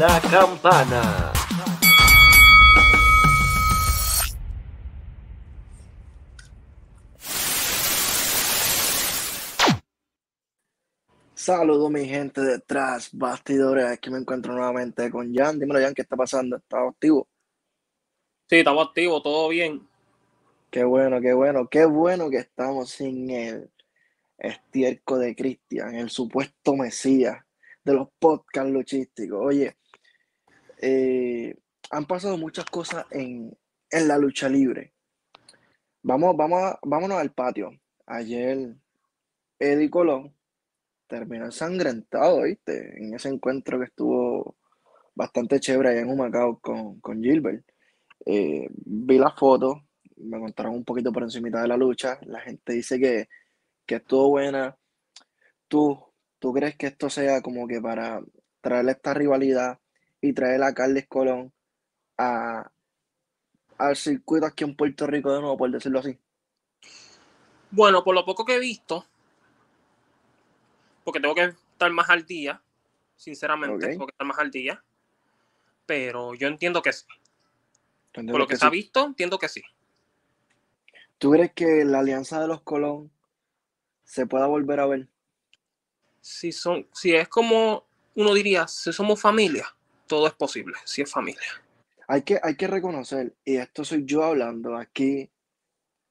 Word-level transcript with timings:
la 0.00 0.18
campana. 0.30 1.30
Saludos 11.34 11.90
mi 11.90 12.06
gente 12.06 12.40
detrás, 12.40 13.10
bastidores, 13.12 13.84
aquí 13.84 14.08
me 14.08 14.16
encuentro 14.16 14.54
nuevamente 14.54 15.10
con 15.10 15.34
Jan. 15.34 15.58
Dímelo 15.58 15.80
Jan, 15.80 15.92
¿qué 15.92 16.00
está 16.00 16.16
pasando? 16.16 16.56
¿Estás 16.56 16.80
activo? 16.88 17.28
Sí, 18.48 18.56
estamos 18.56 18.88
activos, 18.88 19.22
todo 19.22 19.50
bien. 19.50 19.86
Qué 20.70 20.82
bueno, 20.82 21.20
qué 21.20 21.34
bueno, 21.34 21.68
qué 21.68 21.84
bueno 21.84 22.30
que 22.30 22.38
estamos 22.38 22.88
sin 22.88 23.28
el 23.28 23.70
estiérco 24.38 25.18
de 25.18 25.36
Cristian, 25.36 25.94
el 25.94 26.08
supuesto 26.08 26.74
mesías 26.74 27.44
de 27.84 27.92
los 27.94 28.08
podcasts 28.18 28.70
luchísticos. 28.70 29.40
Oye, 29.42 29.76
eh, 30.82 31.54
han 31.90 32.06
pasado 32.06 32.38
muchas 32.38 32.64
cosas 32.66 33.04
en, 33.10 33.56
la 33.90 34.16
lucha 34.18 34.48
libre. 34.48 34.94
Vamos, 36.02 36.36
vamos, 36.36 36.74
vámonos 36.82 37.18
al 37.18 37.32
patio. 37.32 37.70
Ayer 38.06 38.76
Eddie 39.58 39.90
Colón 39.90 40.34
terminó 41.06 41.46
ensangrentado, 41.46 42.42
¿viste? 42.42 42.96
En 42.96 43.14
ese 43.14 43.28
encuentro 43.28 43.78
que 43.78 43.86
estuvo 43.86 44.56
bastante 45.14 45.60
chévere 45.60 45.90
allá 45.90 46.00
en 46.00 46.10
Humacao 46.10 46.60
con, 46.60 47.00
con 47.00 47.22
Gilbert. 47.22 47.64
Eh, 48.24 48.68
vi 48.70 49.18
la 49.18 49.32
foto, 49.32 49.82
me 50.16 50.38
contaron 50.38 50.74
un 50.74 50.84
poquito 50.84 51.12
por 51.12 51.24
encima 51.24 51.60
de 51.60 51.68
la 51.68 51.76
lucha. 51.76 52.18
La 52.22 52.40
gente 52.40 52.72
dice 52.72 52.98
que, 52.98 53.28
que 53.84 53.96
estuvo 53.96 54.30
buena. 54.30 54.78
¿Tú, 55.68 55.98
¿Tú 56.38 56.52
crees 56.52 56.76
que 56.76 56.86
esto 56.86 57.10
sea 57.10 57.42
como 57.42 57.66
que 57.66 57.80
para 57.80 58.22
traer 58.60 58.88
esta 58.88 59.14
rivalidad 59.14 59.79
y 60.20 60.32
traer 60.32 60.62
a 60.62 60.74
Carles 60.74 61.06
Colón 61.08 61.52
a, 62.18 62.70
al 63.78 63.96
circuito 63.96 64.46
aquí 64.46 64.64
en 64.64 64.76
Puerto 64.76 65.06
Rico 65.06 65.32
de 65.32 65.40
nuevo, 65.40 65.56
por 65.56 65.70
decirlo 65.70 66.00
así? 66.00 66.18
Bueno, 67.70 68.04
por 68.04 68.14
lo 68.14 68.24
poco 68.24 68.44
que 68.44 68.56
he 68.56 68.58
visto, 68.58 69.06
porque 71.04 71.20
tengo 71.20 71.34
que 71.34 71.44
estar 71.44 71.90
más 71.90 72.10
al 72.10 72.26
día, 72.26 72.60
sinceramente, 73.16 73.88
tengo 73.88 74.06
que 74.06 74.12
estar 74.12 74.26
más 74.26 74.38
al 74.38 74.50
día, 74.50 74.82
pero 75.86 76.34
yo 76.34 76.48
entiendo 76.48 76.82
que 76.82 76.92
sí. 76.92 77.06
Por 78.12 78.38
lo 78.38 78.46
que, 78.46 78.56
se 78.56 78.66
ha 78.66 78.70
visto, 78.70 79.06
entiendo 79.06 79.38
que 79.38 79.48
sí. 79.48 79.62
¿Tú 81.18 81.30
crees 81.30 81.52
que 81.52 81.84
la 81.84 82.00
alianza 82.00 82.40
de 82.40 82.48
los 82.48 82.62
Colón 82.62 83.10
se 84.04 84.26
pueda 84.26 84.46
volver 84.46 84.80
a 84.80 84.86
ver? 84.86 85.08
Si, 86.20 86.50
son, 86.50 86.88
si 86.92 87.14
es 87.14 87.28
como 87.28 87.86
uno 88.14 88.34
diría, 88.34 88.66
si 88.66 88.92
somos 88.92 89.20
familia, 89.20 89.72
todo 90.10 90.26
es 90.26 90.34
posible, 90.34 90.74
si 90.84 91.02
es 91.02 91.10
familia. 91.10 91.40
Hay 92.08 92.22
que, 92.22 92.40
hay 92.42 92.56
que 92.56 92.66
reconocer, 92.66 93.32
y 93.44 93.58
esto 93.58 93.84
soy 93.84 94.04
yo 94.04 94.24
hablando, 94.24 94.76
aquí 94.76 95.30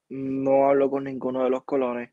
no 0.08 0.70
hablo 0.70 0.90
con 0.90 1.04
ninguno 1.04 1.44
de 1.44 1.50
los 1.50 1.66
colones, 1.66 2.10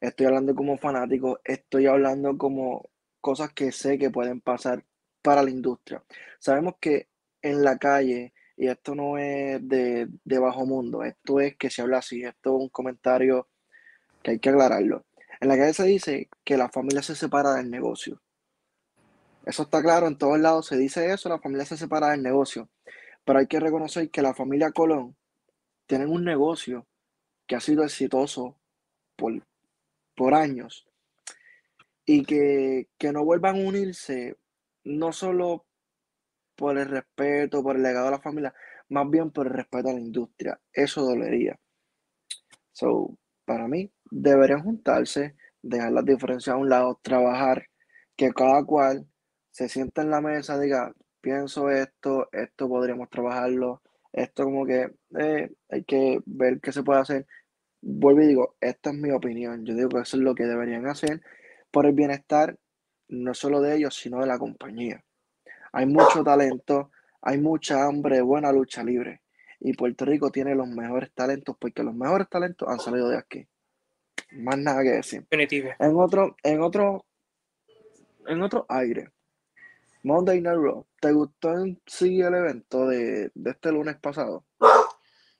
estoy 0.00 0.26
hablando 0.26 0.54
como 0.54 0.78
fanático, 0.78 1.40
estoy 1.42 1.86
hablando 1.86 2.38
como 2.38 2.88
cosas 3.20 3.52
que 3.52 3.72
sé 3.72 3.98
que 3.98 4.10
pueden 4.10 4.40
pasar 4.40 4.84
para 5.22 5.42
la 5.42 5.50
industria. 5.50 6.04
Sabemos 6.38 6.74
que 6.80 7.08
en 7.42 7.64
la 7.64 7.78
calle, 7.78 8.32
y 8.56 8.68
esto 8.68 8.94
no 8.94 9.18
es 9.18 9.58
de, 9.68 10.06
de 10.22 10.38
bajo 10.38 10.64
mundo, 10.64 11.02
esto 11.02 11.40
es 11.40 11.56
que 11.56 11.68
se 11.68 11.82
habla 11.82 11.98
así, 11.98 12.22
esto 12.22 12.56
es 12.56 12.62
un 12.62 12.68
comentario 12.68 13.48
que 14.22 14.30
hay 14.30 14.38
que 14.38 14.50
aclararlo. 14.50 15.04
En 15.40 15.48
la 15.48 15.56
calle 15.56 15.74
se 15.74 15.84
dice 15.84 16.28
que 16.44 16.56
la 16.56 16.68
familia 16.68 17.02
se 17.02 17.16
separa 17.16 17.54
del 17.54 17.72
negocio. 17.72 18.22
Eso 19.44 19.64
está 19.64 19.82
claro, 19.82 20.06
en 20.06 20.16
todos 20.16 20.38
lados 20.38 20.66
se 20.66 20.76
dice 20.76 21.12
eso, 21.12 21.28
la 21.28 21.38
familia 21.38 21.66
se 21.66 21.76
separa 21.76 22.10
del 22.10 22.22
negocio. 22.22 22.70
Pero 23.24 23.38
hay 23.38 23.46
que 23.46 23.60
reconocer 23.60 24.10
que 24.10 24.22
la 24.22 24.34
familia 24.34 24.72
Colón 24.72 25.16
tiene 25.86 26.06
un 26.06 26.24
negocio 26.24 26.86
que 27.46 27.56
ha 27.56 27.60
sido 27.60 27.84
exitoso 27.84 28.58
por, 29.16 29.46
por 30.14 30.34
años 30.34 30.86
y 32.06 32.24
que, 32.24 32.88
que 32.98 33.12
no 33.12 33.24
vuelvan 33.24 33.56
a 33.56 33.68
unirse 33.68 34.36
no 34.84 35.12
solo 35.12 35.66
por 36.56 36.78
el 36.78 36.88
respeto, 36.88 37.62
por 37.62 37.76
el 37.76 37.82
legado 37.82 38.06
de 38.06 38.12
la 38.12 38.20
familia, 38.20 38.54
más 38.88 39.08
bien 39.10 39.30
por 39.30 39.46
el 39.46 39.54
respeto 39.54 39.88
a 39.88 39.94
la 39.94 40.00
industria. 40.00 40.60
Eso 40.72 41.02
dolería. 41.02 41.58
So, 42.72 43.18
para 43.44 43.68
mí, 43.68 43.92
deberían 44.10 44.62
juntarse, 44.62 45.36
dejar 45.62 45.92
las 45.92 46.04
diferencias 46.04 46.54
a 46.54 46.58
un 46.58 46.68
lado, 46.68 46.98
trabajar, 47.02 47.66
que 48.16 48.32
cada 48.32 48.64
cual 48.64 49.06
se 49.54 49.68
sienta 49.68 50.02
en 50.02 50.10
la 50.10 50.20
mesa, 50.20 50.58
diga, 50.58 50.92
pienso 51.20 51.70
esto, 51.70 52.28
esto 52.32 52.68
podríamos 52.68 53.08
trabajarlo, 53.08 53.82
esto 54.12 54.42
como 54.42 54.66
que 54.66 54.90
eh, 55.16 55.48
hay 55.68 55.84
que 55.84 56.18
ver 56.26 56.60
qué 56.60 56.72
se 56.72 56.82
puede 56.82 57.00
hacer. 57.00 57.26
Vuelvo 57.80 58.22
y 58.22 58.26
digo, 58.26 58.56
esta 58.60 58.90
es 58.90 58.96
mi 58.96 59.12
opinión, 59.12 59.64
yo 59.64 59.76
digo 59.76 59.90
que 59.90 60.00
eso 60.00 60.16
es 60.16 60.24
lo 60.24 60.34
que 60.34 60.42
deberían 60.42 60.88
hacer 60.88 61.22
por 61.70 61.86
el 61.86 61.92
bienestar 61.92 62.58
no 63.06 63.32
solo 63.32 63.60
de 63.60 63.76
ellos, 63.76 63.94
sino 63.94 64.18
de 64.18 64.26
la 64.26 64.40
compañía. 64.40 65.04
Hay 65.70 65.86
mucho 65.86 66.24
talento, 66.24 66.90
hay 67.22 67.38
mucha 67.38 67.84
hambre 67.84 68.22
buena 68.22 68.50
lucha 68.50 68.82
libre. 68.82 69.22
Y 69.60 69.74
Puerto 69.74 70.04
Rico 70.04 70.32
tiene 70.32 70.56
los 70.56 70.66
mejores 70.66 71.12
talentos 71.12 71.56
porque 71.60 71.84
los 71.84 71.94
mejores 71.94 72.28
talentos 72.28 72.68
han 72.68 72.80
salido 72.80 73.08
de 73.08 73.18
aquí. 73.18 73.46
Más 74.32 74.58
nada 74.58 74.82
que 74.82 74.90
decir. 74.90 75.20
Definitivo. 75.30 75.70
En 75.78 75.96
otro, 75.96 76.34
en 76.42 76.60
otro, 76.60 77.06
en 78.26 78.42
otro 78.42 78.66
aire. 78.68 79.13
Monday 80.04 80.40
Night 80.40 80.58
Raw. 80.58 80.86
¿Te 81.00 81.12
gustó 81.12 81.58
en 81.58 81.80
sí 81.86 82.20
el 82.20 82.34
evento 82.34 82.86
de, 82.86 83.32
este 83.44 83.72
lunes 83.72 83.96
pasado? 83.96 84.44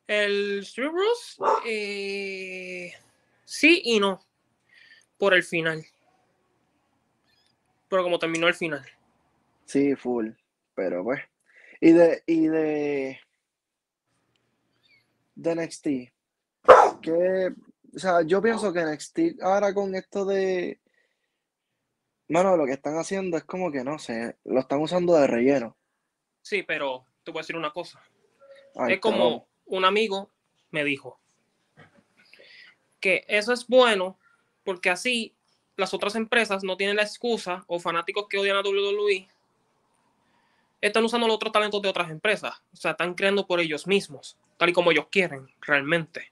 El 0.07 0.61
Street 0.61 0.91
Bros, 0.91 1.39
eh, 1.67 2.93
sí 3.45 3.83
y 3.85 4.01
no. 4.01 4.25
Por 5.19 5.35
el 5.35 5.43
final. 5.43 5.85
Pero 7.89 8.03
como 8.03 8.19
terminó 8.19 8.49
el 8.49 8.55
final. 8.55 8.85
Sí, 9.67 9.95
full. 9.95 10.31
Pero 10.75 11.05
pues. 11.05 11.21
Y 11.81 11.93
de, 11.93 12.23
y 12.27 12.47
de, 12.49 13.21
de 15.35 15.55
NXT. 15.55 15.87
Que, 17.03 17.53
o 17.95 17.99
sea, 17.99 18.23
yo 18.23 18.41
pienso 18.41 18.73
que 18.73 18.85
NXT 18.85 19.43
ahora 19.43 19.75
con 19.75 19.95
esto 19.95 20.25
de. 20.25 20.81
Bueno, 22.29 22.57
lo 22.57 22.65
que 22.67 22.73
están 22.73 22.97
haciendo 22.97 23.37
es 23.37 23.45
como 23.45 23.71
que 23.71 23.85
no 23.85 23.99
sé, 23.99 24.37
lo 24.45 24.61
están 24.61 24.81
usando 24.81 25.15
de 25.15 25.27
relleno. 25.27 25.77
Sí, 26.43 26.63
pero 26.63 27.05
te 27.23 27.31
voy 27.31 27.41
a 27.41 27.43
decir 27.43 27.57
una 27.57 27.73
cosa. 27.73 28.03
es 28.89 29.01
como 29.01 29.47
un 29.67 29.85
amigo 29.85 30.31
me 30.71 30.85
dijo 30.85 31.19
que 33.01 33.25
eso 33.29 33.53
es 33.53 33.67
bueno 33.67 34.19
porque 34.65 34.91
así 34.91 35.35
las 35.77 35.93
otras 35.95 36.15
empresas 36.17 36.65
no 36.65 36.77
tienen 36.77 36.97
la 36.97 37.03
excusa 37.03 37.65
o 37.67 37.79
fanáticos 37.79 38.27
que 38.29 38.39
odian 38.39 38.57
a 38.57 38.63
WWE 38.63 39.29
están 40.81 41.05
usando 41.05 41.27
los 41.27 41.37
otros 41.37 41.53
talentos 41.53 41.81
de 41.81 41.89
otras 41.89 42.11
empresas. 42.11 42.63
O 42.73 42.77
sea, 42.77 42.93
están 42.93 43.15
creando 43.15 43.47
por 43.47 43.61
ellos 43.61 43.87
mismos, 43.87 44.37
tal 44.57 44.69
y 44.69 44.73
como 44.73 44.91
ellos 44.91 45.07
quieren, 45.11 45.49
realmente. 45.61 46.31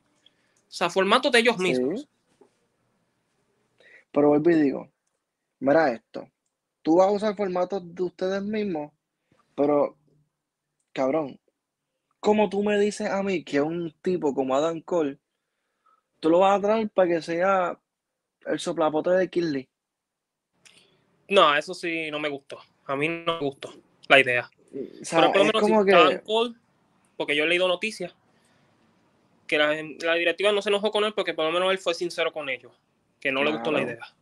O 0.68 0.74
sea, 0.74 0.90
formatos 0.90 1.32
de 1.32 1.38
ellos 1.38 1.58
mismos. 1.58 2.08
Pero 4.10 4.28
vuelvo 4.28 4.50
y 4.50 4.54
digo, 4.54 4.88
mira 5.62 5.92
esto, 5.92 6.28
tú 6.82 6.96
vas 6.96 7.06
a 7.06 7.12
usar 7.12 7.36
formatos 7.36 7.82
de 7.94 8.02
ustedes 8.02 8.42
mismos, 8.42 8.92
pero, 9.54 9.96
cabrón, 10.92 11.38
como 12.18 12.48
tú 12.48 12.64
me 12.64 12.78
dices 12.78 13.08
a 13.08 13.22
mí 13.22 13.44
que 13.44 13.60
un 13.60 13.92
tipo 14.02 14.34
como 14.34 14.56
Adam 14.56 14.80
Cole, 14.80 15.18
tú 16.18 16.30
lo 16.30 16.40
vas 16.40 16.58
a 16.58 16.62
traer 16.62 16.90
para 16.90 17.08
que 17.08 17.22
sea 17.22 17.78
el 18.46 18.58
soplapote 18.58 19.10
de 19.10 19.30
Kirby. 19.30 19.68
No, 21.28 21.54
eso 21.56 21.74
sí 21.74 22.10
no 22.10 22.18
me 22.18 22.28
gustó. 22.28 22.58
A 22.86 22.96
mí 22.96 23.08
no 23.08 23.34
me 23.34 23.40
gustó 23.40 23.72
la 24.08 24.18
idea. 24.18 24.50
Pero 25.10 25.28
por 25.28 25.38
lo 25.38 25.44
menos 25.44 25.62
como 25.62 25.84
que... 25.84 26.22
porque 27.16 27.36
yo 27.36 27.44
he 27.44 27.48
leído 27.48 27.68
noticias 27.68 28.14
que 29.46 29.58
la, 29.58 30.14
directiva 30.14 30.50
no 30.50 30.62
se 30.62 30.70
enojó 30.70 30.90
con 30.90 31.04
él 31.04 31.14
porque 31.14 31.34
por 31.34 31.44
lo 31.44 31.52
menos 31.52 31.70
él 31.70 31.78
fue 31.78 31.94
sincero 31.94 32.32
con 32.32 32.48
ellos, 32.48 32.72
que 33.20 33.30
no 33.30 33.44
le 33.44 33.52
gustó 33.52 33.70
la 33.70 33.82
idea. 33.82 34.14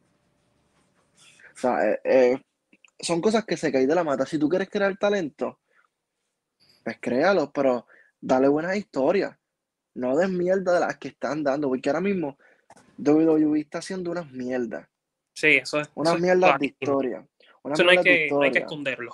O 1.55 1.59
sea, 1.59 1.91
eh, 1.91 2.01
eh, 2.05 2.43
son 2.99 3.21
cosas 3.21 3.45
que 3.45 3.57
se 3.57 3.73
caen 3.73 3.89
de 3.89 3.95
la 3.95 4.05
mata. 4.05 4.27
Si 4.27 4.39
tú 4.39 4.49
quieres 4.49 4.69
crear 4.69 4.97
talento, 4.97 5.61
pues 6.85 6.99
créalo, 7.01 7.51
pero 7.53 7.87
dale 8.21 8.49
buenas 8.49 8.77
historias. 8.77 9.37
No 9.95 10.17
des 10.17 10.31
mierda 10.31 10.75
de 10.75 10.81
las 10.81 10.99
que 10.99 11.09
están 11.09 11.43
dando, 11.43 11.69
porque 11.69 11.89
ahora 11.89 12.01
mismo 12.01 12.39
WWE 12.99 13.61
está 13.61 13.79
haciendo 13.79 14.11
unas 14.11 14.31
mierdas. 14.31 14.89
Sí, 15.35 15.57
eso 15.57 15.81
es. 15.81 15.91
Unas 15.95 16.21
mierdas 16.21 16.59
de 16.59 16.67
historia. 16.67 17.27
eso 17.73 17.85
no 17.85 17.91
hay, 17.91 18.03
que, 18.03 18.29
no 18.31 18.43
hay 18.43 18.53
que 18.53 18.59
esconderlo 18.61 19.13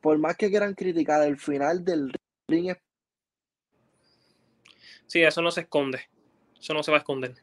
por 0.00 0.18
más 0.18 0.36
que 0.36 0.48
quieran 0.48 0.74
criticar 0.74 1.26
el 1.26 1.38
final 1.38 1.84
del 1.84 2.12
ring. 2.48 2.74
Sí, 5.06 5.22
eso 5.22 5.42
no 5.42 5.50
se 5.50 5.62
esconde. 5.62 6.00
Eso 6.58 6.74
no 6.74 6.82
se 6.82 6.90
va 6.90 6.98
a 6.98 7.00
esconder. 7.00 7.34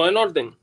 Todo 0.00 0.08
en 0.08 0.16
orden. 0.16 0.56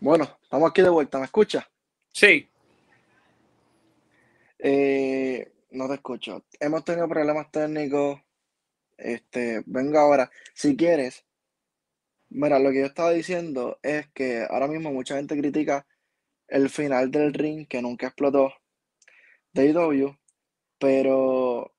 Bueno, 0.00 0.35
estamos 0.56 0.70
aquí 0.70 0.80
de 0.80 0.88
vuelta, 0.88 1.18
¿me 1.18 1.26
escuchas? 1.26 1.66
Sí, 2.12 2.48
Eh, 4.58 5.52
no 5.72 5.86
te 5.86 5.94
escucho. 5.96 6.46
Hemos 6.58 6.82
tenido 6.82 7.06
problemas 7.06 7.50
técnicos. 7.50 8.18
Este, 8.96 9.62
venga 9.66 10.00
ahora. 10.00 10.30
Si 10.54 10.74
quieres, 10.74 11.26
mira, 12.30 12.58
lo 12.58 12.70
que 12.70 12.80
yo 12.80 12.86
estaba 12.86 13.10
diciendo 13.10 13.78
es 13.82 14.08
que 14.14 14.46
ahora 14.48 14.66
mismo 14.66 14.90
mucha 14.92 15.16
gente 15.16 15.36
critica 15.36 15.86
el 16.48 16.70
final 16.70 17.10
del 17.10 17.34
ring 17.34 17.68
que 17.68 17.82
nunca 17.82 18.06
explotó 18.06 18.54
de 19.52 19.68
AEW, 19.68 20.16
pero 20.78 21.74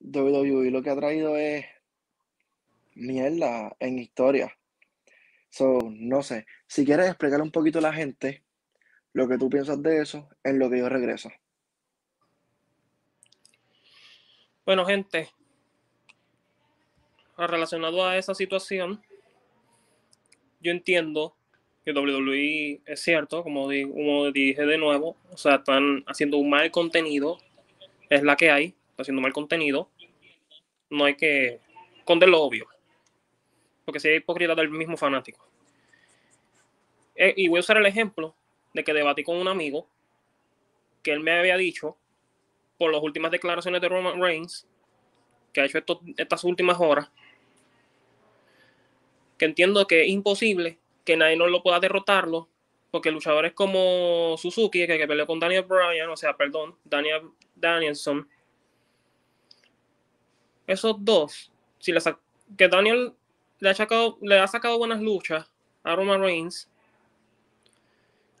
WWE 0.00 0.70
lo 0.70 0.80
que 0.80 0.90
ha 0.90 0.96
traído 0.96 1.36
es 1.36 1.66
mierda 2.94 3.74
en 3.80 3.98
historia. 3.98 4.56
So, 5.52 5.80
no 5.90 6.22
sé. 6.22 6.46
Si 6.66 6.82
quieres 6.86 7.08
explicarle 7.08 7.44
un 7.44 7.50
poquito 7.50 7.78
a 7.78 7.82
la 7.82 7.92
gente 7.92 8.42
lo 9.12 9.28
que 9.28 9.36
tú 9.36 9.50
piensas 9.50 9.82
de 9.82 10.00
eso 10.00 10.30
en 10.42 10.58
lo 10.58 10.70
que 10.70 10.78
yo 10.78 10.88
regreso. 10.88 11.30
bueno, 14.64 14.86
gente, 14.86 15.28
relacionado 17.36 18.06
a 18.06 18.16
esa 18.16 18.34
situación, 18.34 19.02
yo 20.60 20.70
entiendo 20.70 21.34
que 21.84 21.92
WWE 21.92 22.80
es 22.86 23.00
cierto, 23.00 23.42
como, 23.42 23.64
como 23.64 24.30
dije 24.30 24.64
de 24.64 24.78
nuevo, 24.78 25.16
o 25.30 25.36
sea, 25.36 25.56
están 25.56 26.04
haciendo 26.06 26.38
un 26.38 26.48
mal 26.48 26.70
contenido, 26.70 27.38
es 28.08 28.22
la 28.22 28.36
que 28.36 28.50
hay, 28.50 28.74
está 28.90 29.02
haciendo 29.02 29.20
mal 29.20 29.34
contenido, 29.34 29.90
no 30.88 31.04
hay 31.04 31.16
que 31.16 31.60
esconder 31.98 32.30
lo 32.30 32.40
obvio, 32.40 32.71
porque 33.84 34.00
hay 34.08 34.16
hipocresía 34.16 34.54
del 34.54 34.70
mismo 34.70 34.96
fanático. 34.96 35.46
Eh, 37.14 37.34
y 37.36 37.48
voy 37.48 37.58
a 37.58 37.60
usar 37.60 37.76
el 37.76 37.86
ejemplo 37.86 38.34
de 38.72 38.84
que 38.84 38.94
debatí 38.94 39.22
con 39.22 39.36
un 39.36 39.48
amigo 39.48 39.86
que 41.02 41.12
él 41.12 41.20
me 41.20 41.32
había 41.32 41.56
dicho 41.56 41.96
por 42.78 42.92
las 42.92 43.02
últimas 43.02 43.30
declaraciones 43.30 43.80
de 43.80 43.88
Roman 43.88 44.20
Reigns 44.20 44.66
que 45.52 45.60
ha 45.60 45.64
hecho 45.66 45.78
estas 46.16 46.44
últimas 46.44 46.80
horas, 46.80 47.10
que 49.36 49.44
entiendo 49.44 49.86
que 49.86 50.02
es 50.02 50.08
imposible 50.08 50.78
que 51.04 51.16
nadie 51.16 51.36
no 51.36 51.46
lo 51.46 51.62
pueda 51.62 51.78
derrotarlo, 51.80 52.48
porque 52.90 53.10
luchadores 53.10 53.52
como 53.52 54.36
Suzuki, 54.38 54.86
que, 54.86 54.98
que 54.98 55.06
peleó 55.06 55.26
con 55.26 55.40
Daniel 55.40 55.64
Bryan, 55.64 56.08
o 56.08 56.16
sea, 56.16 56.36
perdón, 56.36 56.76
Daniel 56.84 57.30
Danielson, 57.54 58.28
esos 60.66 60.96
dos, 61.04 61.52
si 61.78 61.92
le 61.92 62.00
sa- 62.00 62.18
que 62.56 62.68
Daniel 62.68 63.12
le 63.62 63.70
ha, 63.70 63.74
sacado, 63.74 64.18
le 64.20 64.40
ha 64.40 64.48
sacado 64.48 64.76
buenas 64.76 65.00
luchas 65.00 65.48
a 65.84 65.94
Roman 65.94 66.20
Reigns, 66.20 66.68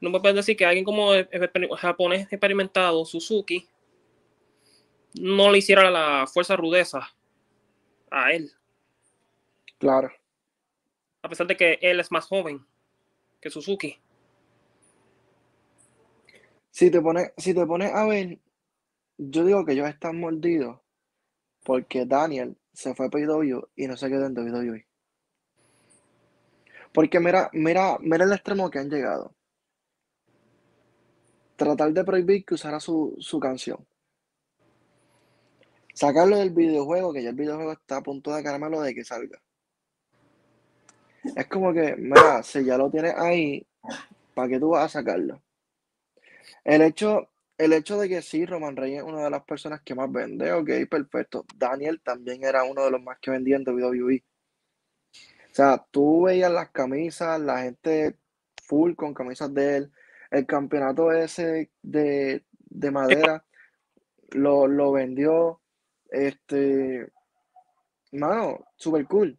no 0.00 0.10
me 0.10 0.18
puedes 0.18 0.34
decir 0.34 0.56
que 0.56 0.66
alguien 0.66 0.84
como 0.84 1.14
el, 1.14 1.28
el 1.30 1.68
japonés 1.76 2.22
experimentado, 2.32 3.04
Suzuki, 3.04 3.68
no 5.14 5.52
le 5.52 5.58
hiciera 5.58 5.92
la 5.92 6.26
fuerza 6.26 6.56
rudeza 6.56 7.08
a 8.10 8.32
él, 8.32 8.50
Claro. 9.78 10.10
a 11.22 11.28
pesar 11.28 11.46
de 11.46 11.56
que 11.56 11.78
él 11.80 12.00
es 12.00 12.10
más 12.10 12.26
joven 12.26 12.66
que 13.40 13.48
Suzuki. 13.48 14.00
Si 16.70 16.90
te 16.90 17.00
pones, 17.00 17.32
si 17.36 17.54
te 17.54 17.64
pones 17.64 17.92
a 17.94 18.06
ver, 18.06 18.40
yo 19.18 19.44
digo 19.44 19.64
que 19.64 19.74
ellos 19.74 19.88
están 19.88 20.18
mordidos 20.18 20.80
porque 21.62 22.06
Daniel 22.06 22.56
se 22.72 22.92
fue 22.96 23.06
a 23.06 23.08
PW 23.08 23.68
y 23.76 23.86
no 23.86 23.96
se 23.96 24.08
quedó 24.08 24.26
en 24.26 24.36
WWE. 24.36 24.91
Porque 26.92 27.20
mira, 27.20 27.50
mira, 27.52 27.98
mira 28.00 28.24
el 28.24 28.32
extremo 28.32 28.70
que 28.70 28.78
han 28.78 28.90
llegado. 28.90 29.34
Tratar 31.56 31.92
de 31.92 32.04
prohibir 32.04 32.44
que 32.44 32.54
usara 32.54 32.80
su, 32.80 33.16
su 33.18 33.38
canción. 33.40 33.86
Sacarlo 35.94 36.38
del 36.38 36.50
videojuego, 36.50 37.12
que 37.12 37.22
ya 37.22 37.30
el 37.30 37.36
videojuego 37.36 37.72
está 37.72 37.98
a 37.98 38.02
punto 38.02 38.34
de 38.34 38.42
caramelo 38.42 38.80
de 38.80 38.94
que 38.94 39.04
salga. 39.04 39.40
Es 41.36 41.46
como 41.46 41.72
que, 41.72 41.94
mira, 41.96 42.42
si 42.42 42.64
ya 42.64 42.76
lo 42.76 42.90
tienes 42.90 43.14
ahí, 43.16 43.66
¿para 44.34 44.48
qué 44.48 44.58
tú 44.58 44.70
vas 44.70 44.84
a 44.84 45.00
sacarlo? 45.00 45.42
El 46.64 46.82
hecho, 46.82 47.28
el 47.58 47.72
hecho 47.72 47.98
de 47.98 48.08
que 48.08 48.22
sí, 48.22 48.44
Roman 48.44 48.76
Reigns 48.76 48.98
es 48.98 49.04
una 49.04 49.24
de 49.24 49.30
las 49.30 49.44
personas 49.44 49.82
que 49.82 49.94
más 49.94 50.10
vende, 50.10 50.52
ok, 50.52 50.70
perfecto. 50.90 51.44
Daniel 51.56 52.00
también 52.02 52.42
era 52.44 52.64
uno 52.64 52.84
de 52.84 52.90
los 52.90 53.02
más 53.02 53.18
que 53.20 53.30
vendía 53.30 53.56
en 53.56 53.68
WWE. 53.68 54.24
O 55.52 55.54
sea, 55.54 55.86
tú 55.90 56.22
veías 56.22 56.50
las 56.50 56.70
camisas, 56.70 57.38
la 57.38 57.60
gente 57.62 58.16
full 58.64 58.94
con 58.94 59.12
camisas 59.12 59.52
de 59.52 59.76
él. 59.76 59.92
El 60.30 60.46
campeonato 60.46 61.12
ese 61.12 61.70
de, 61.82 62.46
de 62.70 62.90
madera 62.90 63.44
lo, 64.30 64.66
lo 64.66 64.92
vendió. 64.92 65.60
Este, 66.08 67.06
mano, 68.12 68.64
super 68.76 69.06
cool. 69.06 69.38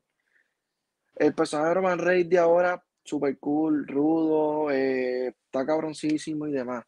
El 1.15 1.33
personaje 1.33 1.69
de 1.69 1.73
Roman 1.73 1.97
Reigns 1.97 2.29
de 2.29 2.37
ahora, 2.37 2.85
super 3.03 3.39
cool, 3.39 3.87
rudo, 3.87 4.69
eh, 4.69 5.29
está 5.29 5.65
cabroncísimo 5.65 6.45
y 6.45 6.51
demás. 6.51 6.85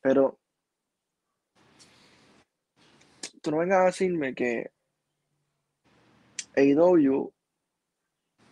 Pero 0.00 0.40
tú 3.40 3.52
no 3.52 3.58
vengas 3.58 3.82
a 3.82 3.86
decirme 3.86 4.34
que 4.34 4.72
AEW 6.56 7.32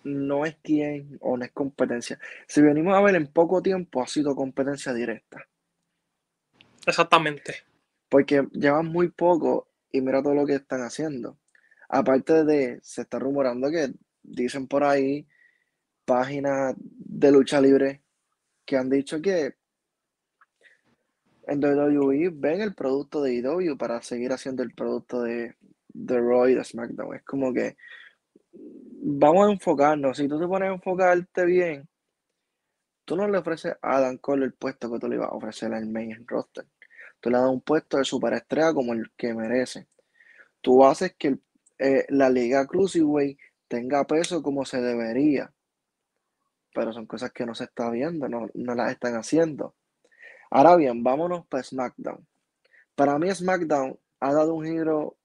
no 0.04 0.44
es 0.46 0.56
quien 0.62 1.18
o 1.20 1.36
no 1.36 1.44
es 1.44 1.52
competencia. 1.52 2.18
Si 2.46 2.60
venimos 2.60 2.94
a 2.94 3.02
ver 3.02 3.14
en 3.14 3.26
poco 3.26 3.62
tiempo, 3.62 4.02
ha 4.02 4.06
sido 4.06 4.34
competencia 4.34 4.92
directa. 4.92 5.46
Exactamente. 6.86 7.54
Porque 8.08 8.46
llevan 8.52 8.86
muy 8.86 9.08
poco 9.08 9.68
y 9.90 10.00
mira 10.00 10.22
todo 10.22 10.34
lo 10.34 10.46
que 10.46 10.56
están 10.56 10.82
haciendo. 10.82 11.38
Aparte 11.88 12.44
de, 12.44 12.80
se 12.82 13.02
está 13.02 13.18
rumorando 13.18 13.70
que 13.70 13.92
dicen 14.22 14.66
por 14.66 14.84
ahí 14.84 15.26
páginas 16.04 16.74
de 16.76 17.30
lucha 17.30 17.60
libre 17.60 18.02
que 18.64 18.76
han 18.76 18.88
dicho 18.88 19.20
que 19.20 19.54
en 21.46 21.62
WWE 21.62 22.30
ven 22.32 22.60
el 22.60 22.74
producto 22.74 23.22
de 23.22 23.34
IW 23.34 23.76
para 23.76 24.00
seguir 24.02 24.32
haciendo 24.32 24.62
el 24.62 24.74
producto 24.74 25.22
de, 25.22 25.56
de 25.88 26.20
Raw 26.20 26.48
y 26.48 26.54
de 26.54 26.64
SmackDown. 26.64 27.16
Es 27.16 27.22
como 27.24 27.52
que 27.52 27.76
vamos 29.02 29.48
a 29.48 29.52
enfocarnos. 29.52 30.16
Si 30.16 30.28
tú 30.28 30.38
te 30.38 30.46
pones 30.46 30.70
a 30.70 30.72
enfocarte 30.74 31.44
bien, 31.44 31.88
tú 33.04 33.16
no 33.16 33.28
le 33.28 33.38
ofreces 33.38 33.76
a 33.82 33.96
Adam 33.96 34.16
Cole 34.18 34.46
el 34.46 34.54
puesto 34.54 34.90
que 34.90 34.98
tú 34.98 35.08
le 35.08 35.16
ibas 35.16 35.28
a 35.30 35.34
ofrecer 35.34 35.74
al 35.74 35.86
main 35.86 36.24
roster. 36.26 36.66
Tú 37.20 37.30
le 37.30 37.38
das 37.38 37.50
un 37.50 37.60
puesto 37.60 37.98
de 37.98 38.04
superestrella 38.04 38.72
como 38.72 38.92
el 38.92 39.10
que 39.16 39.34
merece. 39.34 39.88
Tú 40.60 40.84
haces 40.84 41.14
que 41.18 41.38
eh, 41.78 42.06
la 42.10 42.30
Liga 42.30 42.66
Cruiserweight 42.66 43.38
tenga 43.68 44.06
peso 44.06 44.42
como 44.42 44.64
se 44.64 44.80
debería. 44.80 45.52
Pero 46.74 46.92
son 46.92 47.06
cosas 47.06 47.32
que 47.32 47.44
no 47.44 47.54
se 47.54 47.64
está 47.64 47.90
viendo, 47.90 48.28
no, 48.28 48.48
no 48.54 48.74
las 48.74 48.92
están 48.92 49.14
haciendo. 49.16 49.74
Ahora 50.50 50.76
bien, 50.76 51.02
vámonos 51.02 51.46
para 51.46 51.62
SmackDown. 51.62 52.26
Para 52.94 53.18
mí 53.18 53.30
SmackDown 53.34 53.98
ha 54.20 54.32
dado 54.32 54.54
un 54.54 54.64
giro 54.64 55.16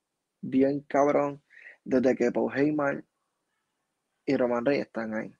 bien 0.41 0.81
cabrón 0.81 1.43
desde 1.83 2.15
que 2.15 2.31
Paul 2.31 2.53
Heyman 2.53 3.06
y 4.27 4.37
Roman 4.37 4.65
Reigns 4.65 4.87
están 4.87 5.15
ahí. 5.15 5.35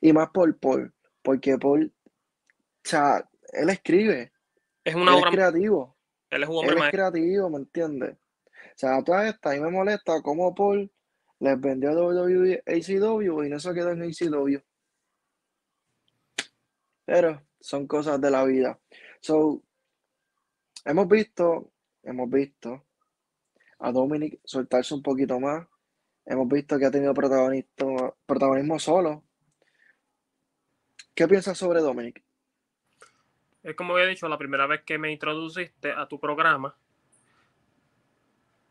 Y 0.00 0.12
más 0.12 0.30
por 0.30 0.56
Paul, 0.60 0.94
porque 1.22 1.58
Paul, 1.58 1.92
o 2.06 2.88
sea, 2.88 3.28
él 3.54 3.70
escribe, 3.70 4.32
Es 4.84 4.96
él 5.02 5.02
una 5.02 5.16
es 5.16 5.22
obra. 5.22 5.30
creativo, 5.30 5.96
Él 6.30 6.42
es 6.44 6.48
un 6.48 6.56
él 6.60 6.60
hombre 6.60 6.76
es 6.76 6.80
maestro. 6.80 7.10
creativo, 7.10 7.50
¿me 7.50 7.58
entiendes? 7.58 8.14
O 8.14 8.78
sea, 8.78 9.02
toda 9.02 9.28
esta, 9.28 9.56
y 9.56 9.60
me 9.60 9.70
molesta 9.70 10.20
cómo 10.22 10.54
Paul 10.54 10.92
les 11.40 11.60
vendió 11.60 11.90
a 11.90 11.94
WWE 11.94 12.62
ACW 12.66 13.42
y 13.44 13.48
no 13.50 13.58
se 13.60 13.74
quedó 13.74 13.92
en 13.92 14.02
ACW. 14.02 14.58
Pero 17.04 17.42
son 17.60 17.86
cosas 17.86 18.20
de 18.20 18.30
la 18.30 18.44
vida. 18.44 18.78
So, 19.20 19.62
hemos 20.84 21.08
visto, 21.08 21.72
hemos 22.02 22.28
visto 22.30 22.84
a 23.78 23.92
Dominic 23.92 24.40
soltarse 24.44 24.94
un 24.94 25.02
poquito 25.02 25.38
más. 25.40 25.66
Hemos 26.26 26.48
visto 26.48 26.78
que 26.78 26.86
ha 26.86 26.90
tenido 26.90 27.14
protagonismo, 27.14 28.16
protagonismo 28.26 28.78
solo. 28.78 29.22
¿Qué 31.14 31.26
piensas 31.26 31.56
sobre 31.56 31.80
Dominic? 31.80 32.26
es 33.66 33.74
como 33.74 33.94
había 33.94 34.06
dicho 34.06 34.28
la 34.28 34.38
primera 34.38 34.68
vez 34.68 34.84
que 34.84 34.96
me 34.96 35.10
introduciste 35.10 35.90
a 35.90 36.06
tu 36.06 36.20
programa, 36.20 36.76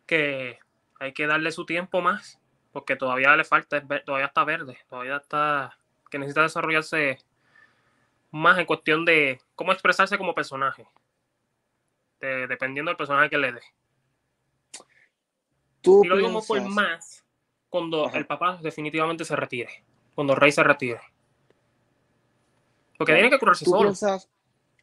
que 0.06 0.58
hay 1.02 1.12
que 1.12 1.28
darle 1.28 1.52
su 1.52 1.66
tiempo 1.66 2.02
más, 2.02 2.40
porque 2.72 2.96
todavía 2.96 3.36
le 3.36 3.44
falta, 3.44 3.86
todavía 4.06 4.28
está 4.28 4.46
verde, 4.46 4.78
todavía 4.88 5.18
está, 5.18 5.78
que 6.10 6.18
necesita 6.18 6.44
desarrollarse 6.44 7.18
más 8.32 8.58
en 8.58 8.66
cuestión 8.66 9.04
de 9.04 9.42
cómo 9.56 9.74
expresarse 9.74 10.18
como 10.18 10.34
personaje, 10.34 10.88
dependiendo 12.22 12.90
del 12.90 12.98
personaje 12.98 13.30
que 13.30 13.38
le 13.38 13.52
dé. 13.52 13.62
Y 15.84 16.08
lo 16.08 16.16
digo 16.16 16.42
por 16.42 16.62
más 16.70 17.25
cuando 17.76 18.10
el 18.14 18.26
papá 18.26 18.58
definitivamente 18.62 19.26
se 19.26 19.36
retire, 19.36 19.84
cuando 20.14 20.34
rey 20.34 20.50
se 20.50 20.64
retire. 20.64 21.02
Porque 22.98 23.14
tiene 23.14 23.30
que 23.30 23.38
curarse 23.38 23.66
solo. 23.66 23.92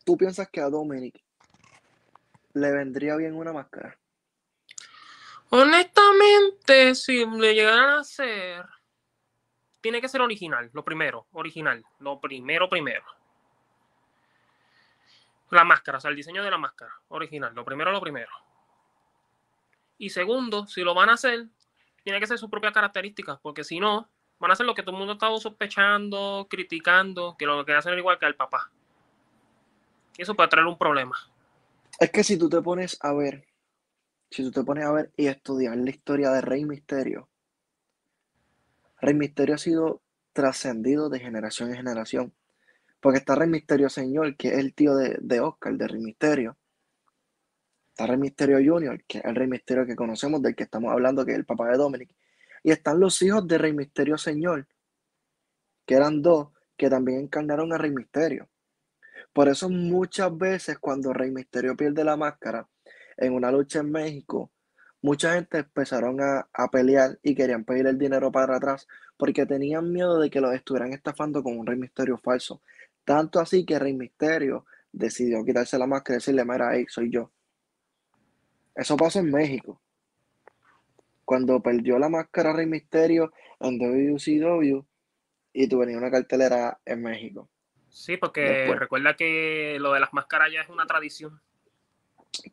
¿Tú 0.05 0.19
piensas 0.19 0.51
que 0.51 0.61
a 0.61 0.69
Dominic 0.69 1.19
le 2.53 2.71
vendría 2.71 3.17
bien 3.17 3.35
una 3.35 3.51
máscara? 3.55 3.97
Honestamente, 5.49 6.95
si 6.95 7.25
le 7.25 7.55
llegaran 7.55 7.89
a 7.93 8.01
hacer, 8.01 8.63
tiene 9.81 10.03
que 10.03 10.09
ser 10.11 10.21
original, 10.21 10.69
lo 10.75 10.85
primero, 10.85 11.27
original, 11.33 11.83
lo 11.99 12.21
primero, 12.21 12.69
primero. 12.69 13.07
La 15.49 15.65
máscara, 15.65 15.97
o 15.97 16.01
sea, 16.03 16.11
el 16.11 16.17
diseño 16.17 16.45
de 16.45 16.51
la 16.51 16.59
máscara, 16.59 16.93
original, 17.09 17.55
lo 17.55 17.65
primero, 17.65 17.91
lo 17.91 18.03
primero. 18.03 18.33
Y 19.97 20.11
segundo, 20.11 20.67
si 20.67 20.83
lo 20.83 20.93
van 20.93 21.09
a 21.09 21.15
hacer, 21.15 21.47
tiene 22.03 22.21
que 22.21 22.27
ser 22.27 22.39
su 22.39 22.51
propia 22.51 22.73
característica, 22.73 23.39
porque 23.43 23.65
si 23.65 23.81
no, 23.81 24.09
van 24.39 24.51
a 24.51 24.55
hacer 24.55 24.67
lo 24.67 24.75
que 24.75 24.83
todo 24.83 24.93
el 24.93 24.99
mundo 24.99 25.13
ha 25.13 25.17
estado 25.17 25.39
sospechando, 25.39 26.47
criticando, 26.51 27.37
que 27.39 27.47
lo 27.47 27.65
que 27.65 27.75
hacen 27.75 27.97
igual 27.99 28.19
que 28.19 28.27
el 28.27 28.37
papá. 28.37 28.71
Y 30.17 30.23
eso 30.23 30.35
puede 30.35 30.49
traer 30.49 30.67
un 30.67 30.79
problema. 30.79 31.17
Es 31.99 32.11
que 32.11 32.25
si 32.25 32.39
tú 32.39 32.49
te 32.49 32.61
pones 32.61 32.99
a 33.01 33.13
ver 33.13 33.47
si 34.33 34.43
tú 34.43 34.51
te 34.51 34.65
pones 34.65 34.85
a 34.85 34.93
ver 34.93 35.13
y 35.17 35.27
estudiar 35.27 35.77
la 35.77 35.91
historia 35.91 36.31
de 36.31 36.41
Rey 36.41 36.65
Misterio, 36.65 37.29
Rey 39.01 39.15
Misterio 39.15 39.57
ha 39.57 39.59
sido 39.59 40.01
trascendido 40.33 41.11
de 41.11 41.21
generación 41.21 41.71
en 41.71 41.77
generación. 41.77 42.33
Porque 43.01 43.19
está 43.19 43.35
Rey 43.35 43.49
Misterio 43.49 43.89
Señor, 43.91 44.37
que 44.37 44.49
es 44.49 44.59
el 44.59 44.75
tío 44.75 44.95
de, 44.95 45.41
Oscar, 45.41 45.75
de 45.75 45.89
Rey 45.89 46.01
Misterio. 46.01 46.57
Está 47.93 48.07
Rey 48.07 48.17
Misterio 48.17 48.57
Junior, 48.57 49.05
que 49.07 49.19
es 49.19 49.25
el 49.27 49.35
Rey 49.35 49.47
Misterio 49.47 49.85
que 49.85 49.95
conocemos, 49.95 50.41
del 50.41 50.57
que 50.57 50.63
estamos 50.63 50.91
hablando, 50.91 51.27
que 51.27 51.33
es 51.33 51.39
el 51.39 51.45
papá 51.45 51.69
de 51.69 51.77
Dominic. 51.77 52.15
Y 52.63 52.71
están 52.71 52.99
los 52.99 53.21
hijos 53.21 53.47
de 53.47 53.59
Rey 53.59 53.75
Misterio 53.75 54.17
Señor, 54.17 54.67
que 55.85 55.95
eran 55.95 56.23
dos, 56.23 56.49
que 56.79 56.89
también 56.89 57.21
encarnaron 57.21 57.71
a 57.71 57.77
Rey 57.77 57.91
Misterio. 57.91 58.49
Por 59.35 59.49
eso 59.49 59.69
muchas 59.69 60.35
veces 60.39 60.79
cuando 60.79 61.13
Rey 61.13 61.31
Misterio 61.31 61.77
pierde 61.77 62.03
la 62.03 62.17
máscara, 62.17 62.67
en 63.19 63.35
una 63.35 63.53
lucha 63.53 63.81
en 63.81 63.93
México, 63.93 64.51
mucha 65.03 65.35
gente 65.35 65.59
empezaron 65.59 66.19
a, 66.23 66.49
pelear 66.71 67.19
y 67.23 67.35
querían 67.35 67.65
pedir 67.65 67.87
el 67.87 67.99
dinero 67.99 68.33
para 68.33 68.57
atrás 68.57 68.89
porque 69.19 69.45
tenían 69.45 69.93
miedo 69.93 70.19
de 70.19 70.31
que 70.31 70.41
los 70.41 70.55
estuvieran 70.55 70.95
estafando 70.95 71.43
con 71.43 71.59
un 71.59 71.67
Rey 71.67 71.77
Misterio 71.77 72.17
falso. 72.17 72.63
Tanto 73.05 73.39
así 73.39 73.67
que 73.67 73.79
Rey 73.79 73.93
Misterio 73.93 74.65
decidió 74.93 75.45
quitarse 75.45 75.77
la 75.77 75.87
máscara 75.87 76.15
y 76.15 76.21
decirle, 76.21 76.45
mira, 76.47 76.71
ahí 76.71 76.87
soy 76.89 77.11
yo. 77.11 77.31
Eso 78.75 78.97
pasó 78.97 79.21
en 79.21 79.31
México. 79.31 79.81
Cuando 81.25 81.61
perdió 81.61 81.99
la 81.99 82.09
máscara 82.09 82.53
Rey 82.53 82.67
Misterio 82.67 83.33
en 83.61 83.79
WCW 83.79 84.85
y 85.53 85.69
tú 85.69 85.79
venías 85.79 85.99
una 85.99 86.11
cartelera 86.11 86.81
en 86.85 87.03
México. 87.03 87.49
Sí, 87.89 88.17
porque 88.17 88.75
recuerda 88.75 89.15
que 89.15 89.77
lo 89.79 89.93
de 89.93 90.01
las 90.01 90.13
máscaras 90.15 90.51
ya 90.53 90.63
es 90.63 90.69
una 90.71 90.87
tradición. 90.87 91.41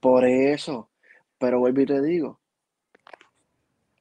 Por 0.01 0.25
eso, 0.25 0.89
pero 1.38 1.60
vuelvo 1.60 1.82
y 1.82 1.86
te 1.86 2.01
digo, 2.01 2.39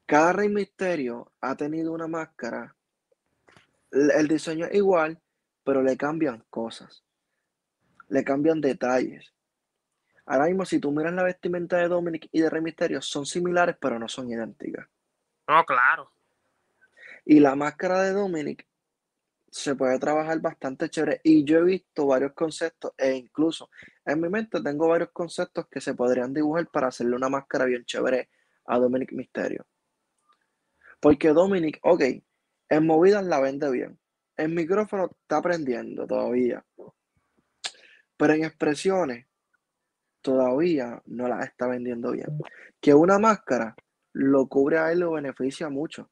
cada 0.07 0.33
Rey 0.33 0.49
Misterio 0.49 1.31
ha 1.41 1.55
tenido 1.55 1.93
una 1.93 2.09
máscara, 2.09 2.75
el 3.93 4.27
diseño 4.27 4.67
es 4.67 4.75
igual, 4.75 5.21
pero 5.63 5.83
le 5.83 5.97
cambian 5.97 6.45
cosas, 6.51 7.05
le 8.09 8.25
cambian 8.25 8.61
detalles. 8.61 9.33
Ahora 10.31 10.45
mismo, 10.45 10.67
si 10.67 10.79
tú 10.79 10.93
miras 10.93 11.15
la 11.15 11.23
vestimenta 11.23 11.79
de 11.79 11.89
Dominic 11.89 12.29
y 12.31 12.43
de 12.43 12.51
Rey 12.51 12.61
Misterio, 12.61 13.01
son 13.01 13.25
similares, 13.25 13.77
pero 13.81 13.99
no 13.99 14.09
son 14.09 14.31
idénticas. 14.31 14.87
No, 15.49 15.65
claro. 15.65 16.13
Y 17.25 17.41
la 17.41 17.55
máscara 17.55 18.03
de 18.03 18.13
Dominic 18.13 18.67
se 19.51 19.75
puede 19.75 19.99
trabajar 19.99 20.39
bastante 20.41 20.91
chévere. 20.91 21.23
Y 21.25 21.45
yo 21.45 21.61
he 21.61 21.65
visto 21.65 22.07
varios 22.07 22.35
conceptos 22.35 22.93
e 22.99 23.15
incluso 23.15 23.71
en 24.05 24.21
mi 24.21 24.29
mente 24.29 24.63
tengo 24.63 24.89
varios 24.89 25.13
conceptos 25.13 25.67
que 25.71 25.81
se 25.81 25.95
podrían 25.95 26.35
dibujar 26.35 26.69
para 26.69 26.89
hacerle 26.89 27.17
una 27.17 27.31
máscara 27.31 27.65
bien 27.65 27.87
chévere 27.87 28.29
a 28.67 28.79
Dominic 28.79 29.13
Misterio. 29.13 29.67
Porque 31.01 31.29
Dominic, 31.29 31.79
ok, 31.81 32.03
en 32.69 32.87
movidas 32.87 33.25
la 33.25 33.41
vende 33.41 33.71
bien. 33.71 33.99
En 34.37 34.55
micrófono 34.55 35.09
está 35.23 35.39
aprendiendo 35.39 36.07
todavía. 36.07 36.63
Pero 38.19 38.35
en 38.35 38.45
expresiones 38.45 39.28
todavía 40.21 41.03
no 41.07 41.29
la 41.29 41.43
está 41.43 41.67
vendiendo 41.67 42.13
bien. 42.13 42.39
Que 42.81 42.95
una 42.95 43.19
máscara 43.19 43.75
lo 44.13 44.47
cubre 44.47 44.79
a 44.79 44.93
él 44.93 45.01
lo 45.01 45.13
beneficia 45.13 45.69
mucho. 45.69 46.11